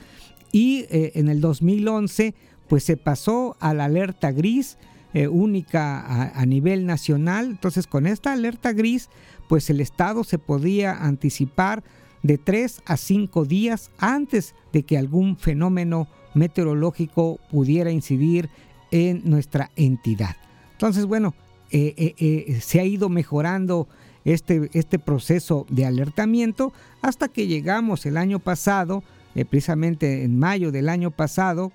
y 0.52 0.86
eh, 0.90 1.14
en 1.16 1.30
el 1.30 1.40
2011 1.40 2.36
pues 2.74 2.86
se 2.86 2.98
pasó 2.98 3.56
a 3.60 3.76
la 3.76 3.86
alerta 3.86 4.32
gris 4.32 4.80
eh, 5.14 5.28
única 5.28 6.32
a, 6.34 6.44
nivel 6.48 6.88
nacional. 6.88 7.46
Entonces 7.52 7.86
con 7.86 8.08
esta 8.08 8.34
alerta 8.34 8.74
gris 8.74 9.12
pues 9.48 9.70
el 9.70 9.80
Estado 9.80 10.24
se 10.24 10.40
podía 10.40 10.92
anticipar 11.06 11.84
de 12.24 12.40
3 12.40 12.82
a 12.88 12.98
5 12.98 13.46
días 13.46 13.92
antes 14.00 14.56
de 14.72 14.82
que 14.82 14.98
algún 14.98 15.38
fenómeno 15.38 16.08
meteorológico 16.34 17.40
pudiera 17.52 17.92
incidir 17.92 18.50
en 18.90 19.22
nuestra 19.24 19.70
entidad. 19.76 20.36
Entonces, 20.72 21.06
bueno, 21.06 21.36
eh, 21.70 22.16
eh, 22.18 22.60
se 22.60 22.80
ha 22.80 22.86
ido 22.86 23.08
mejorando 23.08 23.88
este, 24.26 24.72
este 24.74 24.98
proceso 24.98 25.68
de 25.70 25.86
alertamiento 25.86 26.74
hasta 27.04 27.28
que 27.28 27.46
llegamos 27.46 28.08
el 28.08 28.18
año 28.18 28.40
pasado, 28.40 29.04
precisamente 29.34 30.24
en 30.24 30.38
mayo 30.38 30.72
del 30.72 30.90
año 30.90 31.10
pasado, 31.12 31.72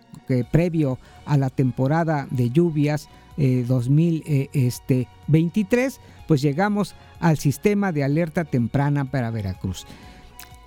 previo 0.50 0.98
a 1.26 1.36
la 1.36 1.50
temporada 1.50 2.26
de 2.30 2.50
lluvias 2.50 3.08
2023, 3.36 6.00
pues 6.26 6.42
llegamos 6.42 6.96
al 7.20 7.38
sistema 7.38 7.92
de 7.92 8.02
alerta 8.04 8.44
temprana 8.44 9.10
para 9.10 9.30
Veracruz. 9.30 9.86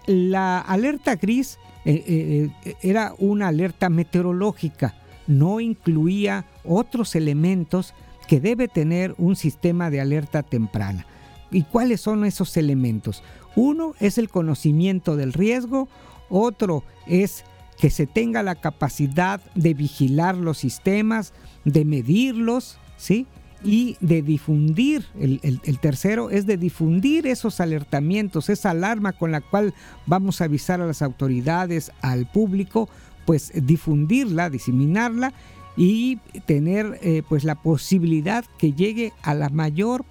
La 0.07 0.59
alerta 0.59 1.15
gris 1.15 1.59
era 1.85 3.13
una 3.19 3.49
alerta 3.49 3.89
meteorológica 3.89 4.95
no 5.31 5.59
incluía 5.59 6.45
otros 6.63 7.15
elementos 7.15 7.93
que 8.27 8.39
debe 8.39 8.67
tener 8.67 9.15
un 9.17 9.35
sistema 9.35 9.89
de 9.89 10.01
alerta 10.01 10.43
temprana. 10.43 11.05
¿Y 11.51 11.63
cuáles 11.63 12.01
son 12.01 12.25
esos 12.25 12.55
elementos? 12.57 13.23
Uno 13.55 13.93
es 13.99 14.17
el 14.17 14.29
conocimiento 14.29 15.15
del 15.15 15.33
riesgo, 15.33 15.87
otro 16.31 16.83
es 17.05 17.43
que 17.79 17.89
se 17.89 18.07
tenga 18.07 18.43
la 18.43 18.55
capacidad 18.55 19.41
de 19.55 19.73
vigilar 19.73 20.37
los 20.37 20.59
sistemas, 20.59 21.33
de 21.65 21.83
medirlos, 21.83 22.77
¿sí? 22.97 23.25
Y 23.63 23.97
de 24.01 24.21
difundir, 24.21 25.05
el, 25.19 25.79
tercero 25.79 26.29
es 26.29 26.45
de 26.45 26.57
difundir 26.57 27.27
esos 27.27 27.59
alertamientos, 27.59 28.49
esa 28.49 28.71
alarma 28.71 29.13
con 29.13 29.31
la 29.31 29.41
cual 29.41 29.73
vamos 30.05 30.41
a 30.41 30.45
avisar 30.45 30.81
a 30.81 30.85
las 30.85 31.01
autoridades, 31.01 31.91
al 32.01 32.25
público, 32.25 32.89
pues 33.25 33.51
difundirla, 33.55 34.49
diseminarla 34.49 35.33
y 35.77 36.17
tener 36.45 36.99
eh, 37.01 37.23
pues 37.27 37.43
la 37.43 37.55
posibilidad 37.55 38.45
que 38.57 38.73
llegue 38.73 39.13
a 39.21 39.33
la 39.33 39.49
mayor 39.49 40.05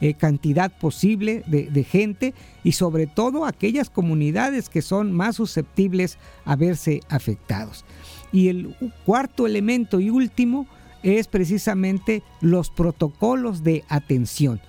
eh, 0.00 0.14
cantidad 0.14 0.70
posible 0.70 1.42
de, 1.46 1.84
gente 1.84 2.34
y 2.64 2.72
sobre 2.72 3.06
todo 3.06 3.44
aquellas 3.44 3.90
comunidades 3.90 4.68
que 4.68 4.82
son 4.82 5.12
más 5.12 5.36
susceptibles 5.36 6.18
a 6.44 6.56
verse 6.56 7.00
afectados. 7.08 7.84
Y 8.32 8.48
el 8.48 8.76
cuarto 9.04 9.46
elemento 9.46 10.00
y 10.00 10.10
último 10.10 10.66
es 11.02 11.28
precisamente 11.28 12.22
los 12.40 12.70
protocolos 12.70 13.62
de 13.62 13.84
atención. 13.88 14.60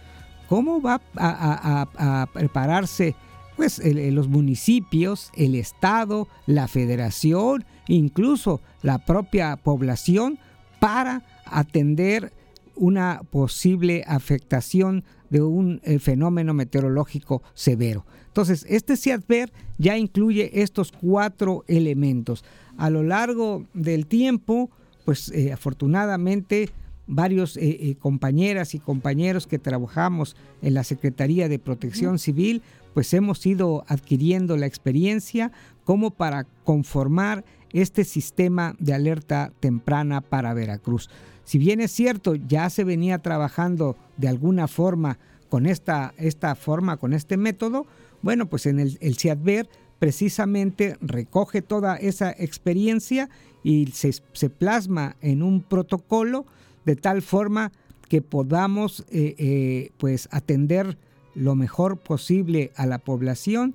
¿Cómo 0.48 0.81
va 0.81 1.01
a, 1.15 2.27
prepararse 2.33 3.15
pues, 3.55 3.81
los 3.83 4.27
municipios, 4.27 5.31
el 5.36 5.55
Estado, 5.55 6.27
la 6.48 6.67
Federación 6.67 7.65
incluso 7.89 8.62
la 8.81 9.00
propia 9.00 9.57
población, 9.57 10.39
para 10.79 11.24
atender 11.45 12.31
una 12.79 13.21
posible 13.29 14.03
afectación 14.07 15.03
de 15.29 15.41
un 15.41 15.81
eh, 15.83 16.00
fenómeno 16.00 16.53
meteorológico 16.53 17.43
severo. 17.53 18.05
Entonces, 18.27 18.65
este 18.69 18.95
CIADVER 18.95 19.51
ya 19.77 19.98
incluye 19.98 20.62
estos 20.62 20.91
cuatro 20.91 21.65
elementos. 21.67 22.43
A 22.77 22.89
lo 22.89 23.03
largo 23.03 23.65
del 23.74 24.07
tiempo, 24.07 24.71
pues 25.03 25.29
eh, 25.31 25.51
afortunadamente 25.51 26.69
varios 27.05 27.57
eh, 27.57 27.98
compañeras 28.00 28.74
y 28.75 28.79
compañeros 28.79 29.45
que 29.45 29.59
trabajamos 29.59 30.36
en 30.62 30.74
la 30.74 30.83
Secretaría 30.83 31.50
de 31.50 31.59
Protección 31.59 32.17
Civil, 32.17 32.62
pues 32.93 33.13
hemos 33.13 33.45
ido 33.45 33.83
adquiriendo 33.88 34.55
la 34.57 34.67
experiencia 34.67 35.51
como 35.83 36.12
para 36.12 36.45
conformar 36.63 37.43
este 37.74 38.03
sistema 38.03 38.75
de 38.79 38.93
alerta 38.93 39.51
temprana 39.59 40.21
para 40.21 40.53
Veracruz. 40.53 41.09
Si 41.50 41.58
bien 41.58 41.82
es 41.82 41.89
cierto, 41.89 42.36
ya 42.36 42.70
se 42.70 42.84
venía 42.84 43.18
trabajando 43.18 43.98
de 44.18 44.27
alguna 44.27 44.68
forma 44.68 45.18
con 45.50 45.65
esta, 45.65 46.13
esta 46.20 46.53
forma, 46.53 46.98
con 46.98 47.12
este 47.12 47.38
método, 47.38 47.88
bueno, 48.22 48.46
pues 48.46 48.68
en 48.68 48.79
el, 48.79 49.00
el 49.01 49.18
CIADVER 49.18 49.68
precisamente 49.98 50.96
recoge 51.01 51.63
toda 51.63 51.96
esa 51.96 52.29
experiencia 52.29 53.32
y 53.63 53.88
se, 53.88 54.13
plasma 54.51 55.15
en 55.22 55.41
un 55.41 55.63
protocolo 55.63 56.46
de 56.86 56.96
tal 56.96 57.24
forma 57.24 57.72
que 58.10 58.22
podamos 58.22 59.03
eh, 59.10 59.34
eh, 59.39 59.91
pues 59.98 60.29
atender 60.29 61.00
lo 61.34 61.56
mejor 61.56 61.98
posible 61.98 62.72
a 62.75 62.86
la 62.86 63.00
población 63.00 63.74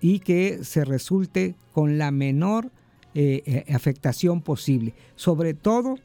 y 0.00 0.20
que 0.20 0.62
se 0.62 0.84
resulte 0.84 1.56
con 1.72 1.98
la 1.98 2.12
menor 2.12 2.70
eh, 3.16 3.64
afectación 3.74 4.42
posible, 4.42 4.94
sobre 5.16 5.54
todo 5.54 5.96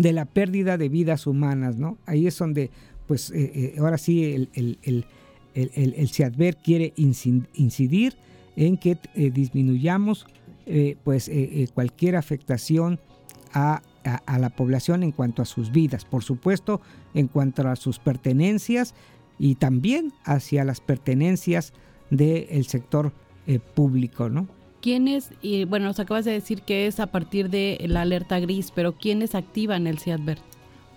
de 0.00 0.12
la 0.12 0.24
pérdida 0.24 0.78
de 0.78 0.88
vidas 0.88 1.26
humanas, 1.26 1.76
¿no? 1.76 1.98
Ahí 2.06 2.26
es 2.26 2.38
donde, 2.38 2.70
pues, 3.06 3.30
eh, 3.34 3.74
ahora 3.78 3.98
sí 3.98 4.24
el, 4.24 4.48
el, 4.54 4.78
el, 5.54 5.94
el, 5.94 6.08
CIADVER 6.08 6.56
quiere 6.56 6.92
incidir 6.96 8.16
en 8.56 8.76
que 8.78 8.98
disminuyamos, 9.14 10.26
pues, 11.02 11.30
cualquier 11.74 12.16
afectación 12.16 13.00
a, 13.52 13.82
a, 14.04 14.38
la 14.38 14.50
población 14.50 15.02
en 15.02 15.12
cuanto 15.12 15.42
a 15.42 15.44
sus 15.44 15.72
vidas, 15.72 16.04
por 16.04 16.22
supuesto, 16.22 16.80
en 17.14 17.26
cuanto 17.26 17.66
a 17.68 17.76
sus 17.76 17.98
pertenencias 17.98 18.94
y 19.38 19.56
también 19.56 20.12
hacia 20.24 20.64
las 20.64 20.80
pertenencias 20.80 21.72
del 22.10 22.64
sector 22.66 23.12
público, 23.74 24.28
¿no? 24.28 24.46
¿Quiénes, 24.80 25.30
y 25.42 25.64
bueno, 25.64 25.86
nos 25.86 26.00
acabas 26.00 26.24
de 26.24 26.32
decir 26.32 26.62
que 26.62 26.86
es 26.86 27.00
a 27.00 27.06
partir 27.06 27.50
de 27.50 27.78
la 27.86 28.02
alerta 28.02 28.40
gris, 28.40 28.72
pero 28.74 28.92
¿quiénes 28.92 29.34
activan 29.34 29.86
el 29.86 29.98
CIADVER? 29.98 30.38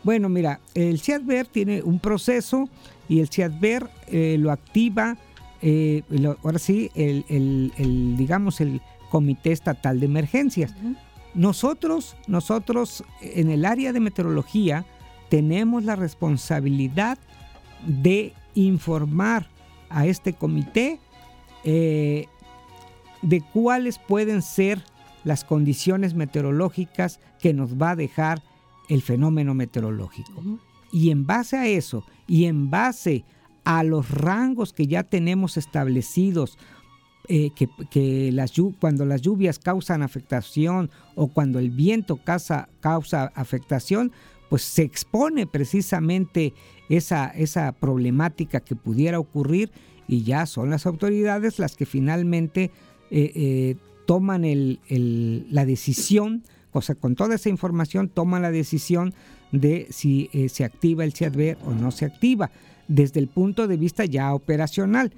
Bueno, 0.04 0.30
mira, 0.30 0.60
el 0.74 1.00
CIADVER 1.00 1.48
tiene 1.48 1.82
un 1.82 2.00
proceso 2.00 2.70
y 3.10 3.20
el 3.20 3.30
CIADVER 3.30 3.90
eh, 4.08 4.38
lo 4.40 4.52
activa, 4.52 5.18
eh, 5.62 6.04
ahora 6.44 6.60
sí, 6.60 6.92
el, 6.96 8.16
digamos, 8.18 8.62
el 8.62 8.82
Comité 9.10 9.52
Estatal 9.52 10.00
de 10.00 10.06
Emergencias. 10.06 10.74
Nosotros, 11.34 12.16
nosotros 12.28 13.04
en 13.22 13.50
el 13.50 13.66
área 13.66 13.94
de 13.94 14.00
meteorología 14.00 14.86
tenemos 15.30 15.84
la 15.84 15.96
responsabilidad 15.96 17.18
de 17.86 18.34
informar 18.56 19.48
a 19.90 20.06
este 20.06 20.34
comité 20.34 21.00
eh, 21.63 22.28
de 23.24 23.42
cuáles 23.53 23.98
pueden 23.98 24.42
ser 24.42 24.84
las 25.24 25.44
condiciones 25.44 26.13
meteorológicas 26.13 27.20
que 27.39 27.53
nos 27.53 27.82
va 27.82 27.92
a 27.92 27.96
dejar 27.96 28.44
el 28.89 29.01
fenómeno 29.01 29.53
meteorológico. 29.53 30.44
Y 30.92 31.10
en 31.10 31.25
base 31.25 31.58
a 31.58 31.68
eso, 31.68 32.06
y 32.27 32.46
en 32.46 32.70
base 32.70 33.24
a 33.63 33.84
los 33.84 34.12
rangos 34.12 34.74
que 34.74 34.88
ya 34.88 35.03
tenemos 35.03 35.58
establecidos 35.58 36.58
eh, 37.30 37.51
que, 37.89 38.32
las, 38.34 38.51
cuando 38.82 39.06
las 39.06 39.22
lluvias 39.22 39.58
causan 39.58 40.03
afectación 40.03 40.92
o 41.15 41.30
cuando 41.30 41.60
el 41.60 41.72
viento 41.72 42.18
causa, 42.18 42.68
causa 42.82 43.32
afectación, 43.34 44.12
pues 44.50 44.63
se 44.63 44.84
expone 44.84 45.48
precisamente 45.48 46.53
esa, 46.89 47.27
esa 47.30 47.72
problemática 47.72 48.60
que 48.60 48.75
pudiera 48.75 49.20
ocurrir 49.20 49.72
y 50.06 50.24
ya 50.24 50.46
son 50.46 50.70
las 50.70 50.86
autoridades 50.86 51.60
las 51.60 51.77
que 51.77 51.86
finalmente 51.86 52.72
eh, 53.15 53.32
eh, 53.36 53.75
toman 54.05 54.43
la 55.50 55.65
decisión, 55.65 56.43
o 56.72 56.82
sea, 56.82 56.96
con 56.96 57.15
toda 57.15 57.36
esa 57.36 57.50
información 57.50 58.10
toman 58.10 58.41
la 58.41 58.51
decisión 58.51 59.13
de 59.51 59.88
si 59.91 60.29
se 60.50 60.65
activa 60.65 61.03
el 61.03 61.13
CIADVER 61.13 61.58
o 61.65 61.72
no 61.72 61.91
se 61.91 62.05
activa 62.05 62.50
desde 62.88 63.20
el 63.20 63.27
punto 63.27 63.67
de 63.67 63.77
vista 63.77 64.05
ya 64.05 64.34
operacional. 64.34 65.13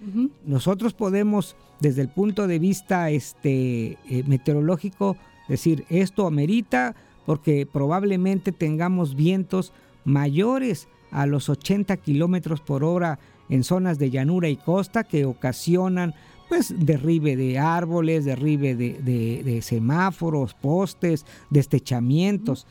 Nosotros 0.45 0.93
podemos, 0.93 1.55
desde 1.79 2.01
el 2.01 2.09
punto 2.09 2.47
de 2.47 2.59
vista 2.59 3.09
este, 3.09 3.97
eh, 4.09 4.23
meteorológico, 4.27 5.17
decir 5.47 5.85
esto 5.89 6.27
amerita 6.27 6.95
porque 7.25 7.65
probablemente 7.65 8.51
tengamos 8.51 9.15
vientos 9.15 9.73
mayores 10.03 10.87
a 11.11 11.25
los 11.25 11.49
80 11.49 11.97
kilómetros 11.97 12.61
por 12.61 12.83
hora 12.83 13.19
en 13.49 13.63
zonas 13.63 13.97
de 13.99 14.09
llanura 14.09 14.49
y 14.49 14.57
costa 14.57 15.03
que 15.03 15.25
ocasionan 15.25 16.13
pues 16.47 16.73
derribe 16.77 17.35
de 17.35 17.59
árboles, 17.59 18.25
derribe 18.25 18.75
de, 18.75 19.61
semáforos, 19.61 20.53
postes, 20.53 21.25
destechamientos. 21.49 22.65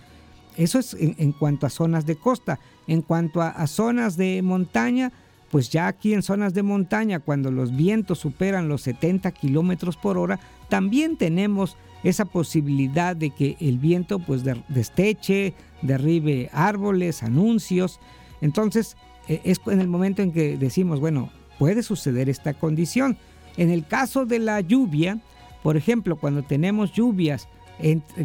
Eso 0.56 0.78
es 0.78 0.94
en, 0.94 1.32
cuanto 1.32 1.66
a 1.66 1.70
zonas 1.70 2.06
de 2.06 2.16
costa. 2.16 2.60
En 2.86 3.02
cuanto 3.02 3.42
a, 3.42 3.66
zonas 3.66 4.16
de 4.16 4.40
montaña, 4.42 5.12
pues 5.50 5.70
ya 5.70 5.86
aquí 5.86 6.14
en 6.14 6.22
zonas 6.22 6.54
de 6.54 6.62
montaña, 6.62 7.20
cuando 7.20 7.50
los 7.50 7.74
vientos 7.74 8.18
superan 8.18 8.68
los 8.68 8.82
70 8.82 9.30
kilómetros 9.32 9.96
por 9.96 10.18
hora, 10.18 10.38
también 10.68 11.16
tenemos 11.16 11.76
esa 12.04 12.26
posibilidad 12.26 13.16
de 13.16 13.30
que 13.30 13.56
el 13.60 13.78
viento 13.78 14.18
pues 14.18 14.42
desteche, 14.68 15.54
derribe 15.82 16.50
árboles, 16.52 17.22
anuncios. 17.22 17.98
Entonces 18.40 18.96
e, 19.28 19.40
es 19.44 19.60
en 19.66 19.80
el 19.80 19.88
momento 19.88 20.22
en 20.22 20.32
que 20.32 20.56
decimos, 20.58 21.00
bueno, 21.00 21.30
puede 21.58 21.82
suceder 21.82 22.28
esta 22.28 22.54
condición. 22.54 23.16
En 23.56 23.70
el 23.70 23.86
caso 23.86 24.26
de 24.26 24.38
la 24.38 24.60
lluvia, 24.60 25.18
por 25.62 25.76
ejemplo, 25.76 26.16
cuando 26.16 26.42
tenemos 26.42 26.92
lluvias 26.92 27.48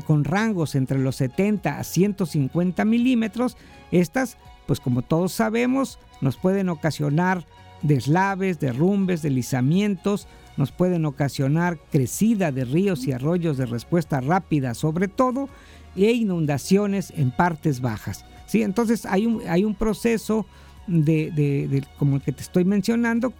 con 0.05 0.23
rangos 0.23 0.75
entre 0.75 0.99
los 0.99 1.15
70 1.17 1.79
a 1.79 1.83
150 1.83 2.85
milímetros, 2.85 3.57
estas, 3.91 4.37
pues 4.67 4.79
como 4.79 5.01
todos 5.01 5.31
sabemos, 5.31 5.99
nos 6.21 6.37
pueden 6.37 6.69
ocasionar 6.69 7.45
deslaves, 7.81 8.59
derrumbes, 8.59 9.21
deslizamientos, 9.21 10.27
nos 10.57 10.71
pueden 10.71 11.05
ocasionar 11.05 11.79
crecida 11.91 12.51
de 12.51 12.65
ríos 12.65 13.07
y 13.07 13.13
arroyos 13.13 13.57
de 13.57 13.65
respuesta 13.65 14.19
rápida 14.19 14.73
sobre 14.73 15.07
todo, 15.07 15.49
e 15.95 16.11
inundaciones 16.11 17.11
en 17.15 17.31
partes 17.31 17.81
bajas. 17.81 18.25
¿sí? 18.45 18.61
Entonces 18.61 19.05
hay 19.05 19.25
un, 19.25 19.41
hay 19.47 19.63
un 19.63 19.75
proceso 19.75 20.45
de, 20.87 21.83
como 21.97 22.17
el 22.17 22.21
que 22.21 22.31
te 22.31 22.41
estoy 22.41 22.65
mencionando, 22.65 23.33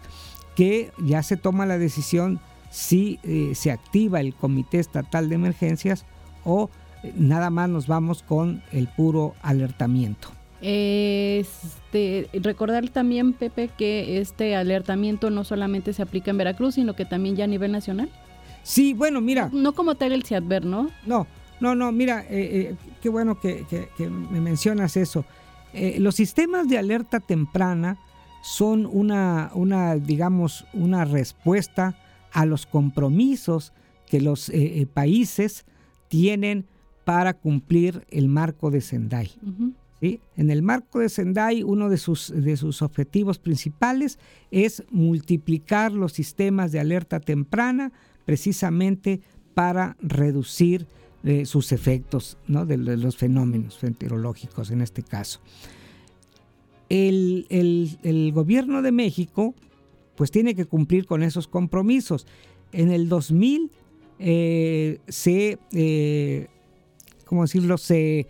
que 0.59 0.91
ya 0.97 1.23
se 1.23 1.37
toma 1.37 1.65
la 1.65 1.77
decisión 1.77 2.41
si 2.69 3.17
eh, 3.23 3.53
se 3.55 3.71
activa 3.71 4.19
el 4.19 4.33
Comité 4.33 4.79
Estatal 4.79 5.29
de 5.29 5.35
Emergencias 5.35 6.03
o 6.43 6.69
eh, 7.01 7.13
nada 7.15 7.49
más 7.49 7.69
nos 7.69 7.87
vamos 7.87 8.23
con 8.23 8.61
el 8.73 8.89
puro 8.89 9.35
alertamiento. 9.41 10.27
Este, 10.61 12.27
recordar 12.33 12.89
también, 12.89 13.31
Pepe, 13.31 13.69
que 13.69 14.19
este 14.19 14.57
alertamiento 14.57 15.29
no 15.29 15.45
solamente 15.45 15.93
se 15.93 16.01
aplica 16.01 16.31
en 16.31 16.39
Veracruz, 16.39 16.75
sino 16.75 16.93
que 16.93 17.05
también 17.05 17.37
ya 17.37 17.45
a 17.45 17.47
nivel 17.47 17.71
nacional. 17.71 18.09
Sí, 18.61 18.93
bueno, 18.93 19.21
mira. 19.21 19.49
No, 19.53 19.71
como 19.71 19.95
tal 19.95 20.11
el 20.11 20.25
CIADVER, 20.25 20.65
¿no? 20.65 20.89
No, 21.05 21.25
no, 21.61 21.73
no, 21.73 21.93
mira, 21.93 22.25
eh, 22.29 22.75
qué 23.01 23.07
bueno 23.07 23.39
que, 23.39 23.63
me 23.97 24.41
mencionas 24.41 24.97
eso. 24.97 25.23
los 25.99 26.15
sistemas 26.15 26.67
de 26.67 26.77
alerta 26.77 27.21
temprana 27.21 27.97
son 28.41 28.85
una, 28.85 29.51
una, 29.53 29.95
digamos, 29.95 30.65
una 30.73 31.05
respuesta 31.05 31.95
a 32.31 32.45
los 32.45 32.65
compromisos 32.65 33.73
que 34.07 34.21
los 34.21 34.49
eh, 34.49 34.81
eh, 34.81 34.85
países 34.85 35.65
tienen 36.07 36.65
para 37.05 37.33
cumplir 37.33 38.05
el 38.09 38.27
marco 38.27 38.71
de 38.71 38.81
Sendai. 38.81 39.31
En 40.01 40.49
el 40.49 40.61
marco 40.61 40.99
de 40.99 41.09
Sendai, 41.09 41.63
uno 41.63 41.89
de 41.89 41.97
sus, 41.97 42.31
de 42.33 42.55
sus 42.55 42.81
objetivos 42.81 43.37
principales 43.37 44.17
es 44.49 44.83
multiplicar 44.89 45.91
los 45.91 46.13
sistemas 46.13 46.71
de 46.71 46.79
alerta 46.79 47.19
temprana 47.19 47.91
precisamente 48.25 49.21
para 49.53 49.97
reducir 50.01 50.87
eh, 51.23 51.45
sus 51.45 51.73
efectos 51.73 52.37
¿no? 52.47 52.65
de, 52.65 52.77
los 52.77 53.17
fenómenos 53.17 53.77
meteorológicos 53.83 54.71
en 54.71 54.81
este 54.81 55.03
caso. 55.03 55.41
El, 56.89 57.45
el 57.49 58.31
gobierno 58.33 58.81
de 58.81 58.91
México 58.91 59.53
pues 60.15 60.31
tiene 60.31 60.53
que 60.53 60.65
cumplir 60.65 61.05
con 61.05 61.23
esos 61.23 61.47
compromisos. 61.47 62.27
En 62.73 62.91
el 62.91 63.07
2000 63.07 63.71
eh, 64.19 64.99
se, 65.07 65.57
eh, 65.71 66.47
¿cómo 67.25 67.43
decirlo? 67.43 67.77
Se 67.77 68.27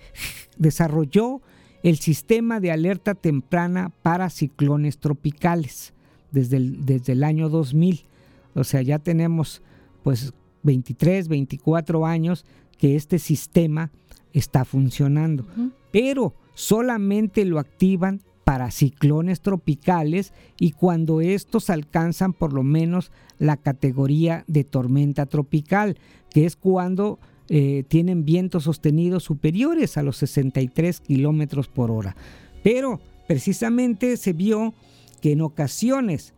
desarrolló 0.58 1.42
el 1.82 1.98
sistema 1.98 2.60
de 2.60 2.72
alerta 2.72 3.16
temprana 3.16 3.92
para 4.04 4.30
ciclones 4.30 5.00
tropicales 5.00 5.94
desde 6.32 6.58
el, 6.58 6.86
desde 6.86 7.14
el 7.14 7.24
año 7.24 7.50
2000. 7.50 8.06
O 8.54 8.64
sea, 8.64 8.84
ya 8.84 9.00
tenemos 9.00 9.64
pues 10.04 10.34
23, 10.62 11.28
24 11.28 12.06
años 12.06 12.46
que 12.78 12.96
este 12.96 13.18
sistema 13.18 13.92
está 14.32 14.64
funcionando. 14.64 15.48
Pero 15.92 16.36
solamente 16.54 17.46
lo 17.46 17.58
activan 17.58 18.22
para 18.50 18.72
ciclones 18.72 19.42
tropicales 19.42 20.34
y 20.60 20.72
cuando 20.72 21.22
estos 21.22 21.70
alcanzan 21.70 22.34
por 22.34 22.52
lo 22.52 22.64
menos 22.64 23.12
la 23.38 23.58
categoría 23.58 24.44
de 24.48 24.64
tormenta 24.64 25.28
tropical, 25.28 26.00
que 26.32 26.48
es 26.48 26.56
cuando 26.56 27.20
eh, 27.50 27.84
tienen 27.88 28.26
vientos 28.26 28.64
sostenidos 28.64 29.22
superiores 29.22 29.98
a 30.00 30.02
los 30.02 30.18
63 30.18 31.00
kilómetros 31.00 31.68
por 31.68 31.92
hora. 31.92 32.16
Pero 32.64 33.00
precisamente 33.28 34.18
se 34.18 34.34
vio 34.34 34.74
que 35.22 35.34
en 35.34 35.42
ocasiones 35.42 36.34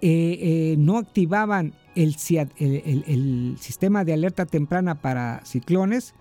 eh, 0.00 0.38
eh, 0.40 0.74
no 0.76 0.98
activaban 0.98 1.72
el, 1.94 2.16
el, 2.58 3.54
sistema 3.60 4.04
de 4.04 4.14
alerta 4.14 4.44
temprana 4.44 5.00
para 5.00 5.40
ciclones, 5.44 6.14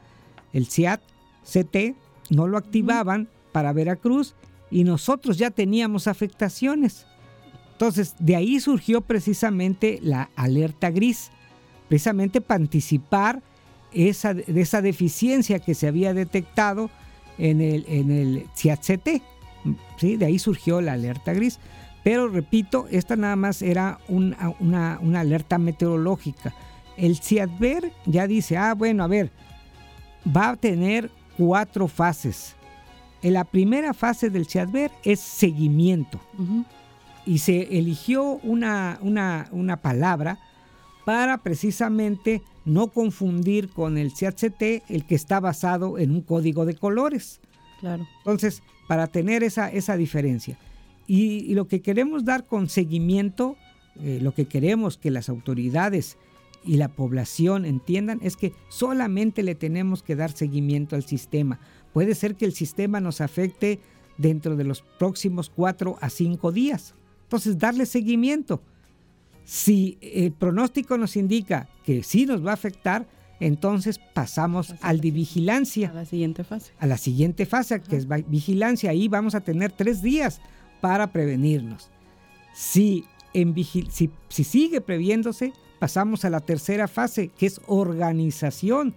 el 0.54 0.68
CIAT, 0.68 1.02
CT, 1.44 1.96
no 2.30 2.48
lo 2.48 2.60
activaban 2.60 3.30
para 3.52 3.74
Veracruz 3.74 4.36
y 4.72 4.86
nosotros 4.86 5.38
ya 5.38 5.52
teníamos 5.52 6.08
afectaciones. 6.08 7.06
Entonces, 7.74 8.16
de 8.20 8.36
ahí 8.36 8.60
surgió 8.60 9.02
precisamente 9.02 10.00
la 10.02 10.30
alerta 10.36 10.90
gris, 10.90 11.30
precisamente 11.90 12.40
para 12.40 12.62
anticipar 12.62 13.44
esa, 13.92 14.34
de 14.34 14.62
esa 14.62 14.82
deficiencia 14.82 15.60
que 15.60 15.76
se 15.76 15.88
había 15.88 16.14
detectado 16.14 16.90
en 17.38 17.60
el, 17.60 17.86
en 17.88 18.12
el 18.12 18.46
CIAT-CT. 18.56 19.22
¿sí? 19.98 20.16
De 20.16 20.26
ahí 20.26 20.40
surgió 20.40 20.80
la 20.80 20.94
alerta 20.94 21.34
gris. 21.34 21.60
Pero 22.04 22.30
repito, 22.30 22.88
esta 22.90 23.16
nada 23.16 23.36
más 23.36 23.62
era 23.62 24.00
una, 24.08 25.00
una 25.00 25.20
alerta 25.20 25.58
meteorológica. 25.58 26.54
El 26.98 27.18
CIADVER 27.18 27.92
ya 28.06 28.26
dice, 28.26 28.58
ah, 28.58 28.74
bueno, 28.74 29.04
a 29.04 29.08
ver, 29.08 29.32
va 30.26 30.50
a 30.50 30.56
tener 30.56 31.12
cuatro 31.38 31.88
fases. 31.88 32.56
En 33.24 33.34
la 33.34 33.44
primera 33.44 33.94
fase 33.94 34.30
del 34.30 34.48
CIADVER 34.48 34.92
es 35.04 35.20
seguimiento. 35.20 36.20
Y 37.26 37.38
se 37.38 37.78
eligió 37.78 38.40
una, 38.44 38.98
una, 39.02 39.78
palabra 39.82 40.40
para 41.06 41.38
precisamente 41.38 42.42
no 42.66 42.88
confundir 42.88 43.70
con 43.70 43.98
el 43.98 44.12
CIADCT, 44.12 44.90
el 44.90 45.06
que 45.06 45.16
está 45.16 45.40
basado 45.40 46.00
en 46.00 46.12
un 46.12 46.22
código 46.22 46.66
de 46.66 46.76
colores. 46.76 47.40
Claro. 47.80 48.08
Entonces, 48.20 48.64
para 48.88 49.08
tener 49.08 49.44
esa, 49.44 49.72
esa 49.72 49.98
diferencia. 49.98 50.58
Y, 51.08 51.54
lo 51.54 51.68
que 51.68 51.82
queremos 51.82 52.26
dar 52.26 52.46
con 52.46 52.70
seguimiento, 52.70 53.56
eh, 54.00 54.20
lo 54.22 54.34
que 54.34 54.46
queremos 54.46 54.98
que 54.98 55.12
las 55.12 55.30
autoridades 55.30 56.18
y 56.64 56.78
la 56.78 56.90
población 56.90 57.66
entiendan 57.66 58.20
es 58.22 58.38
que 58.38 58.54
solamente 58.70 59.44
le 59.44 59.56
tenemos 59.56 60.04
que 60.04 60.16
dar 60.16 60.32
seguimiento 60.32 60.96
al 60.96 61.04
sistema 61.04 61.60
puede 61.94 62.16
ser 62.16 62.36
que 62.36 62.46
el 62.46 62.54
sistema 62.54 63.00
nos 63.00 63.22
afecte 63.22 63.80
dentro 64.18 64.56
de 64.56 64.64
los 64.64 64.82
próximos 64.82 65.50
cuatro 65.50 65.98
a 66.02 66.10
cinco 66.10 66.52
días. 66.52 66.94
Entonces, 67.24 67.58
darle 67.58 67.86
seguimiento. 67.86 68.62
Si 69.44 69.98
el 70.02 70.32
pronóstico 70.32 70.98
nos 70.98 71.16
indica 71.16 71.68
que 71.84 72.04
sí 72.04 72.26
nos 72.26 72.46
va 72.46 72.52
a 72.52 72.56
afectar, 72.56 73.08
entonces 73.40 74.00
pasamos 74.14 74.76
al 74.82 75.02
de 75.02 75.12
vigilancia. 75.12 75.90
A 75.90 75.94
la 75.94 76.06
siguiente 76.06 76.44
fase. 76.44 76.74
A 76.78 76.86
la 76.86 76.98
siguiente 76.98 77.46
fase, 77.46 77.82
que 77.82 77.98
es 77.98 78.08
vigilancia. 78.28 78.92
Ahí 78.92 79.08
vamos 79.08 79.34
a 79.34 79.42
tener 79.42 79.72
tres 79.72 80.02
días 80.02 80.40
para 80.80 81.12
prevenirnos. 81.12 81.90
Si, 82.54 83.06
en 83.34 83.56
si, 83.56 84.12
si 84.30 84.44
sigue 84.44 84.80
previéndose, 84.80 85.54
pasamos 85.80 86.24
a 86.24 86.30
la 86.30 86.42
tercera 86.42 86.88
fase, 86.88 87.30
que 87.30 87.48
es 87.48 87.60
organización. 87.66 88.94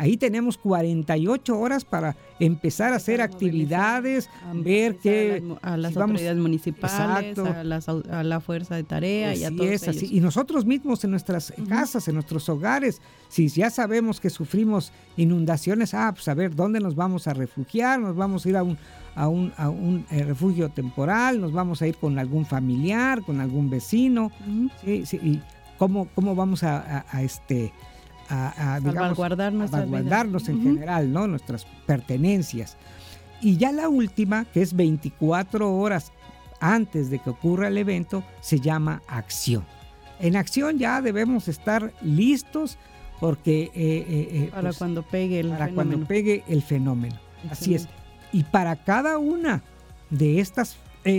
Ahí 0.00 0.16
tenemos 0.16 0.56
48 0.56 1.58
horas 1.58 1.84
para 1.84 2.16
empezar 2.38 2.94
a 2.94 2.96
hacer 2.96 3.20
actividades, 3.20 4.30
ver 4.54 4.96
qué... 4.96 5.42
A 5.60 5.76
las, 5.76 5.94
autoridades 5.94 6.38
municipales, 6.38 7.38
a, 7.38 8.22
la 8.24 8.40
fuerza 8.40 8.76
de 8.76 8.84
tarea 8.84 9.34
y 9.34 9.44
a 9.44 9.50
todos 9.50 9.68
es, 9.68 9.88
Así. 9.88 10.08
Y 10.10 10.20
nosotros 10.20 10.64
mismos 10.64 11.04
en 11.04 11.10
nuestras 11.10 11.52
casas, 11.68 12.08
en 12.08 12.14
nuestros 12.14 12.48
hogares, 12.48 13.02
si 13.28 13.48
ya 13.48 13.68
sabemos 13.68 14.20
que 14.20 14.30
sufrimos 14.30 14.90
inundaciones, 15.18 15.92
ah, 15.92 16.12
pues 16.14 16.26
a 16.28 16.34
ver, 16.34 16.54
¿dónde 16.54 16.80
nos 16.80 16.94
vamos 16.94 17.26
a 17.26 17.34
refugiar? 17.34 18.00
Nos 18.00 18.16
vamos 18.16 18.46
a 18.46 18.48
ir 18.48 18.56
a 18.56 18.62
un, 18.62 18.78
a 19.14 19.28
un, 19.28 19.52
a 19.58 19.68
un 19.68 20.06
eh, 20.10 20.24
refugio 20.24 20.70
temporal, 20.70 21.42
nos 21.42 21.52
vamos 21.52 21.82
a 21.82 21.86
ir 21.86 21.96
con 21.96 22.18
algún 22.18 22.46
familiar, 22.46 23.20
con 23.20 23.38
algún 23.38 23.68
vecino, 23.68 24.32
¿sí? 24.82 25.04
sí 25.04 25.20
y 25.22 25.40
cómo, 25.80 26.08
cómo 26.14 26.34
vamos 26.34 26.62
a, 26.62 27.04
este 27.22 27.72
a, 28.30 28.74
a, 28.74 28.80
digamos, 28.80 29.18
salvaguardarnos 29.18 30.48
en 30.48 30.62
general, 30.62 31.12
¿no? 31.12 31.26
Nuestras 31.26 31.66
pertenencias. 31.86 32.76
Y 33.40 33.56
ya 33.56 33.72
la 33.72 33.88
última, 33.88 34.44
que 34.44 34.62
es 34.62 34.74
24 34.74 35.76
horas 35.76 36.12
antes 36.60 37.10
de 37.10 37.18
que 37.18 37.30
ocurra 37.30 37.68
el 37.68 37.78
evento, 37.78 38.22
se 38.40 38.60
llama 38.60 39.02
acción. 39.08 39.64
En 40.20 40.36
acción 40.36 40.78
ya 40.78 41.00
debemos 41.00 41.48
estar 41.48 41.92
listos 42.02 42.78
porque... 43.18 43.64
Eh, 43.64 43.70
eh, 43.74 44.28
eh, 44.32 44.48
para 44.50 44.62
pues, 44.68 44.78
cuando 44.78 45.02
pegue 45.02 45.40
el 45.40 45.48
para 45.48 45.70
cuando 45.70 46.04
pegue 46.04 46.44
el 46.48 46.62
fenómeno. 46.62 47.16
Así 47.50 47.74
es. 47.74 47.88
Y 48.32 48.44
para 48.44 48.76
cada 48.76 49.18
una 49.18 49.62
de 50.10 50.40
estas 50.40 50.76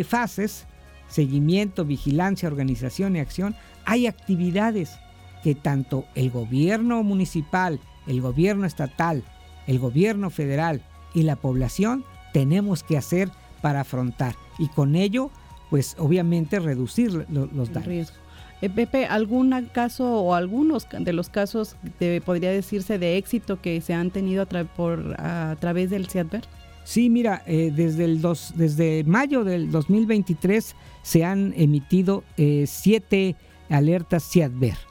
fases, 0.08 0.65
seguimiento, 1.10 1.84
vigilancia, 1.84 2.47
organización 2.47 3.15
y 3.15 3.19
acción, 3.19 3.56
hay 3.86 4.08
actividades 4.08 4.97
que 5.43 5.56
tanto 5.56 6.06
el 6.15 6.30
gobierno 6.32 7.04
municipal, 7.04 7.80
el 8.08 8.21
gobierno 8.21 8.65
estatal, 8.65 9.23
el 9.67 9.80
gobierno 9.80 10.30
federal 10.30 10.82
y 11.13 11.23
la 11.23 11.36
población 11.36 12.04
tenemos 12.34 12.84
que 12.84 12.97
hacer 12.97 13.30
para 13.62 13.82
afrontar 13.82 14.36
y 14.58 14.67
con 14.67 14.95
ello, 14.95 15.32
pues 15.69 15.95
obviamente 15.97 16.60
reducir 16.60 17.25
los 17.30 17.73
daños. 17.73 18.13
Eh, 18.62 18.69
Pepe, 18.69 19.06
¿algún 19.06 19.69
caso 19.73 20.21
o 20.21 20.36
algunos 20.36 20.88
de 20.91 21.13
los 21.13 21.30
casos 21.30 21.75
de, 21.99 22.21
podría 22.23 22.51
decirse 22.51 22.99
de 22.99 23.17
éxito 23.17 23.60
que 23.60 23.82
se 23.82 23.93
han 23.93 24.12
tenido 24.12 24.43
a, 24.43 24.45
por, 24.45 25.15
a 25.19 25.56
través 25.60 25.89
del 25.89 26.08
CIADVER? 26.08 26.43
Sí, 26.84 27.10
mira, 27.10 27.43
eh, 27.45 27.71
desde, 27.75 28.06
el 28.06 28.21
dos, 28.21 28.54
desde 28.56 29.04
mayo 29.04 29.43
del 29.43 29.71
2023 29.71 30.75
se 31.01 31.23
han 31.23 31.54
emitido 31.56 32.23
eh, 32.38 32.65
siete 32.67 33.36
alertas 33.69 34.30
CIADVER 34.30 34.90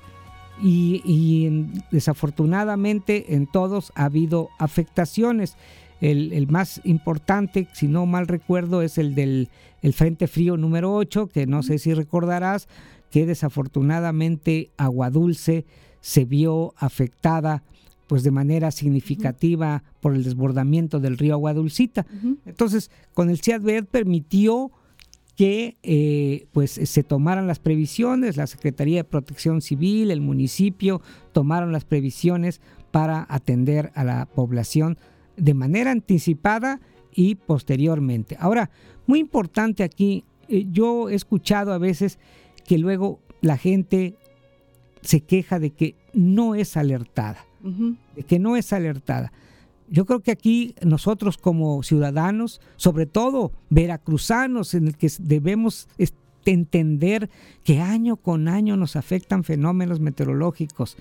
y, 0.62 1.70
desafortunadamente 1.90 3.35
en 3.35 3.46
todos 3.46 3.92
ha 3.94 4.05
habido 4.05 4.51
afectaciones. 4.59 5.57
El, 6.01 6.46
más 6.49 6.81
importante, 6.85 7.68
si 7.75 7.87
no 7.87 8.07
mal 8.07 8.27
recuerdo, 8.27 8.81
es 8.83 8.96
el 8.96 9.14
del 9.14 9.49
Frente 9.92 10.29
Frío 10.29 10.57
número 10.57 10.94
8, 10.94 11.29
que 11.29 11.46
no 11.46 11.62
sé 11.62 11.79
si 11.79 11.92
recordarás, 11.92 12.68
que 13.11 13.27
desafortunadamente 13.27 14.70
Agua 14.77 15.11
Dulce 15.11 15.66
se 16.01 16.25
vio 16.25 16.75
afectada 16.79 17.62
pues 18.07 18.25
de 18.25 18.33
manera 18.33 18.73
significativa 18.73 19.85
por 20.01 20.16
el 20.16 20.25
desbordamiento 20.25 20.99
del 20.99 21.16
río 21.16 21.35
Agua 21.35 21.55
Dulcita. 21.55 22.07
Entonces, 22.44 22.90
con 23.14 23.31
el 23.31 23.40
CIADVER 23.40 23.87
permitió 23.87 24.73
que 25.40 25.79
eh, 25.83 26.48
pues 26.53 26.72
se 26.72 27.03
tomaran 27.03 27.46
las 27.46 27.61
previsiones, 27.61 28.37
la 28.37 28.46
Secretaría 28.46 28.98
de 28.98 29.05
Protección 29.05 29.62
Civil, 29.62 30.11
el 30.11 30.20
municipio 30.20 31.00
tomaron 31.33 31.72
las 31.72 31.87
previsiones 31.87 32.61
para 32.90 33.26
atender 33.26 33.90
a 33.94 34.05
la 34.05 34.26
población 34.26 34.98
de 35.38 35.55
manera 35.55 35.92
anticipada 35.92 36.83
y 37.14 37.37
posteriormente. 37.37 38.37
Ahora, 38.38 38.68
muy 39.07 39.18
importante 39.18 39.83
aquí, 39.83 40.24
eh, 40.50 40.66
yo 40.70 41.09
he 41.09 41.14
escuchado 41.14 41.72
a 41.72 41.79
veces 41.79 42.18
que 42.66 42.76
luego 42.76 43.18
la 43.40 43.57
gente 43.57 44.16
se 45.00 45.22
queja 45.22 45.59
de 45.59 45.70
que 45.70 45.94
no 46.12 46.55
es 46.55 46.76
alertada, 46.76 47.46
de 48.14 48.24
que 48.24 48.38
no 48.38 48.59
es 48.59 48.74
alertada. 48.74 49.33
Yo 49.90 50.07
creo 50.07 50.20
que 50.20 50.31
aquí 50.31 50.74
nosotros 50.83 51.37
como 51.37 51.83
ciudadanos, 51.83 52.61
sobre 52.76 53.07
todo 53.07 53.53
veracruzanos, 53.68 54.74
en 54.74 54.87
el 54.87 54.96
que 54.96 55.11
debemos 55.18 55.88
entender 56.44 57.29
que 57.64 57.81
año 57.81 58.16
con 58.16 58.48
año 58.48 58.76
nos 58.76 58.96
afectan 58.96 59.44
fenómenos 59.44 60.00
meteorológicos. 60.00 60.96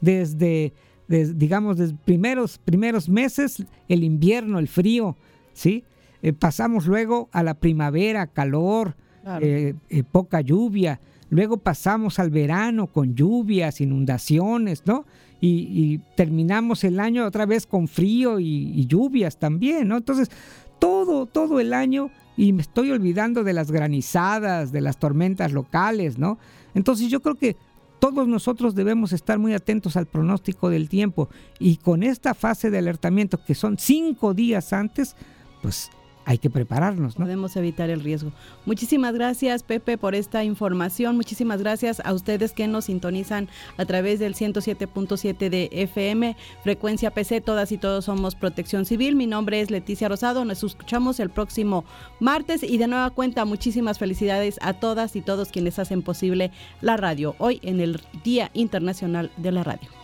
Desde, 0.00 0.74
digamos, 1.08 1.78
desde 1.78 1.96
primeros, 2.04 2.58
primeros 2.58 3.08
meses, 3.08 3.64
el 3.88 4.04
invierno, 4.04 4.58
el 4.58 4.68
frío, 4.68 5.16
¿sí? 5.54 5.84
Eh, 6.22 6.32
pasamos 6.32 6.86
luego 6.86 7.28
a 7.32 7.42
la 7.42 7.54
primavera, 7.54 8.26
calor, 8.26 8.94
eh, 9.40 9.74
eh, 9.88 10.02
poca 10.04 10.40
lluvia. 10.40 11.00
Luego 11.30 11.56
pasamos 11.56 12.18
al 12.18 12.30
verano 12.30 12.86
con 12.86 13.14
lluvias, 13.14 13.80
inundaciones, 13.80 14.86
¿no? 14.86 15.06
Y, 15.46 15.98
terminamos 16.16 16.84
el 16.84 17.00
año 17.00 17.26
otra 17.26 17.46
vez 17.46 17.66
con 17.66 17.88
frío 17.88 18.40
y, 18.40 18.86
lluvias 18.86 19.38
también, 19.38 19.88
¿no? 19.88 19.96
Entonces, 19.96 20.30
todo, 20.78 21.26
todo 21.26 21.60
el 21.60 21.72
año, 21.72 22.10
y 22.36 22.52
me 22.52 22.62
estoy 22.62 22.90
olvidando 22.90 23.44
de 23.44 23.52
las 23.52 23.70
granizadas, 23.70 24.72
de 24.72 24.80
las 24.80 24.98
tormentas 24.98 25.52
locales, 25.52 26.18
¿no? 26.18 26.38
Entonces 26.74 27.08
yo 27.08 27.20
creo 27.20 27.36
que 27.36 27.56
todos 27.98 28.26
nosotros 28.26 28.74
debemos 28.74 29.12
estar 29.12 29.38
muy 29.38 29.54
atentos 29.54 29.96
al 29.96 30.06
pronóstico 30.06 30.68
del 30.68 30.88
tiempo 30.88 31.28
y 31.58 31.76
con 31.76 32.02
esta 32.02 32.34
fase 32.34 32.70
de 32.70 32.78
alertamiento 32.78 33.42
que 33.44 33.54
son 33.54 33.78
cinco 33.78 34.34
días 34.34 34.72
antes, 34.72 35.16
pues 35.62 35.90
hay 36.24 36.38
que 36.38 36.50
prepararnos. 36.50 37.18
¿no? 37.18 37.24
Podemos 37.24 37.56
evitar 37.56 37.90
el 37.90 38.00
riesgo. 38.00 38.32
Muchísimas 38.66 39.14
gracias, 39.14 39.62
Pepe, 39.62 39.98
por 39.98 40.14
esta 40.14 40.44
información. 40.44 41.16
Muchísimas 41.16 41.60
gracias 41.60 42.00
a 42.04 42.12
ustedes 42.12 42.52
que 42.52 42.66
nos 42.66 42.86
sintonizan 42.86 43.48
a 43.76 43.84
través 43.84 44.18
del 44.18 44.34
107.7 44.34 45.48
de 45.48 45.68
FM, 45.72 46.36
frecuencia 46.62 47.10
PC. 47.10 47.40
Todas 47.40 47.72
y 47.72 47.78
todos 47.78 48.06
somos 48.06 48.34
Protección 48.34 48.84
Civil. 48.84 49.16
Mi 49.16 49.26
nombre 49.26 49.60
es 49.60 49.70
Leticia 49.70 50.08
Rosado. 50.08 50.44
Nos 50.44 50.62
escuchamos 50.62 51.20
el 51.20 51.30
próximo 51.30 51.84
martes 52.20 52.62
y 52.62 52.78
de 52.78 52.86
nueva 52.86 53.10
cuenta, 53.10 53.44
muchísimas 53.44 53.98
felicidades 53.98 54.58
a 54.62 54.74
todas 54.74 55.16
y 55.16 55.20
todos 55.20 55.50
quienes 55.50 55.78
hacen 55.78 56.02
posible 56.02 56.50
la 56.80 56.96
radio 56.96 57.34
hoy 57.38 57.60
en 57.62 57.80
el 57.80 58.00
Día 58.22 58.50
Internacional 58.54 59.30
de 59.36 59.52
la 59.52 59.64
Radio. 59.64 60.03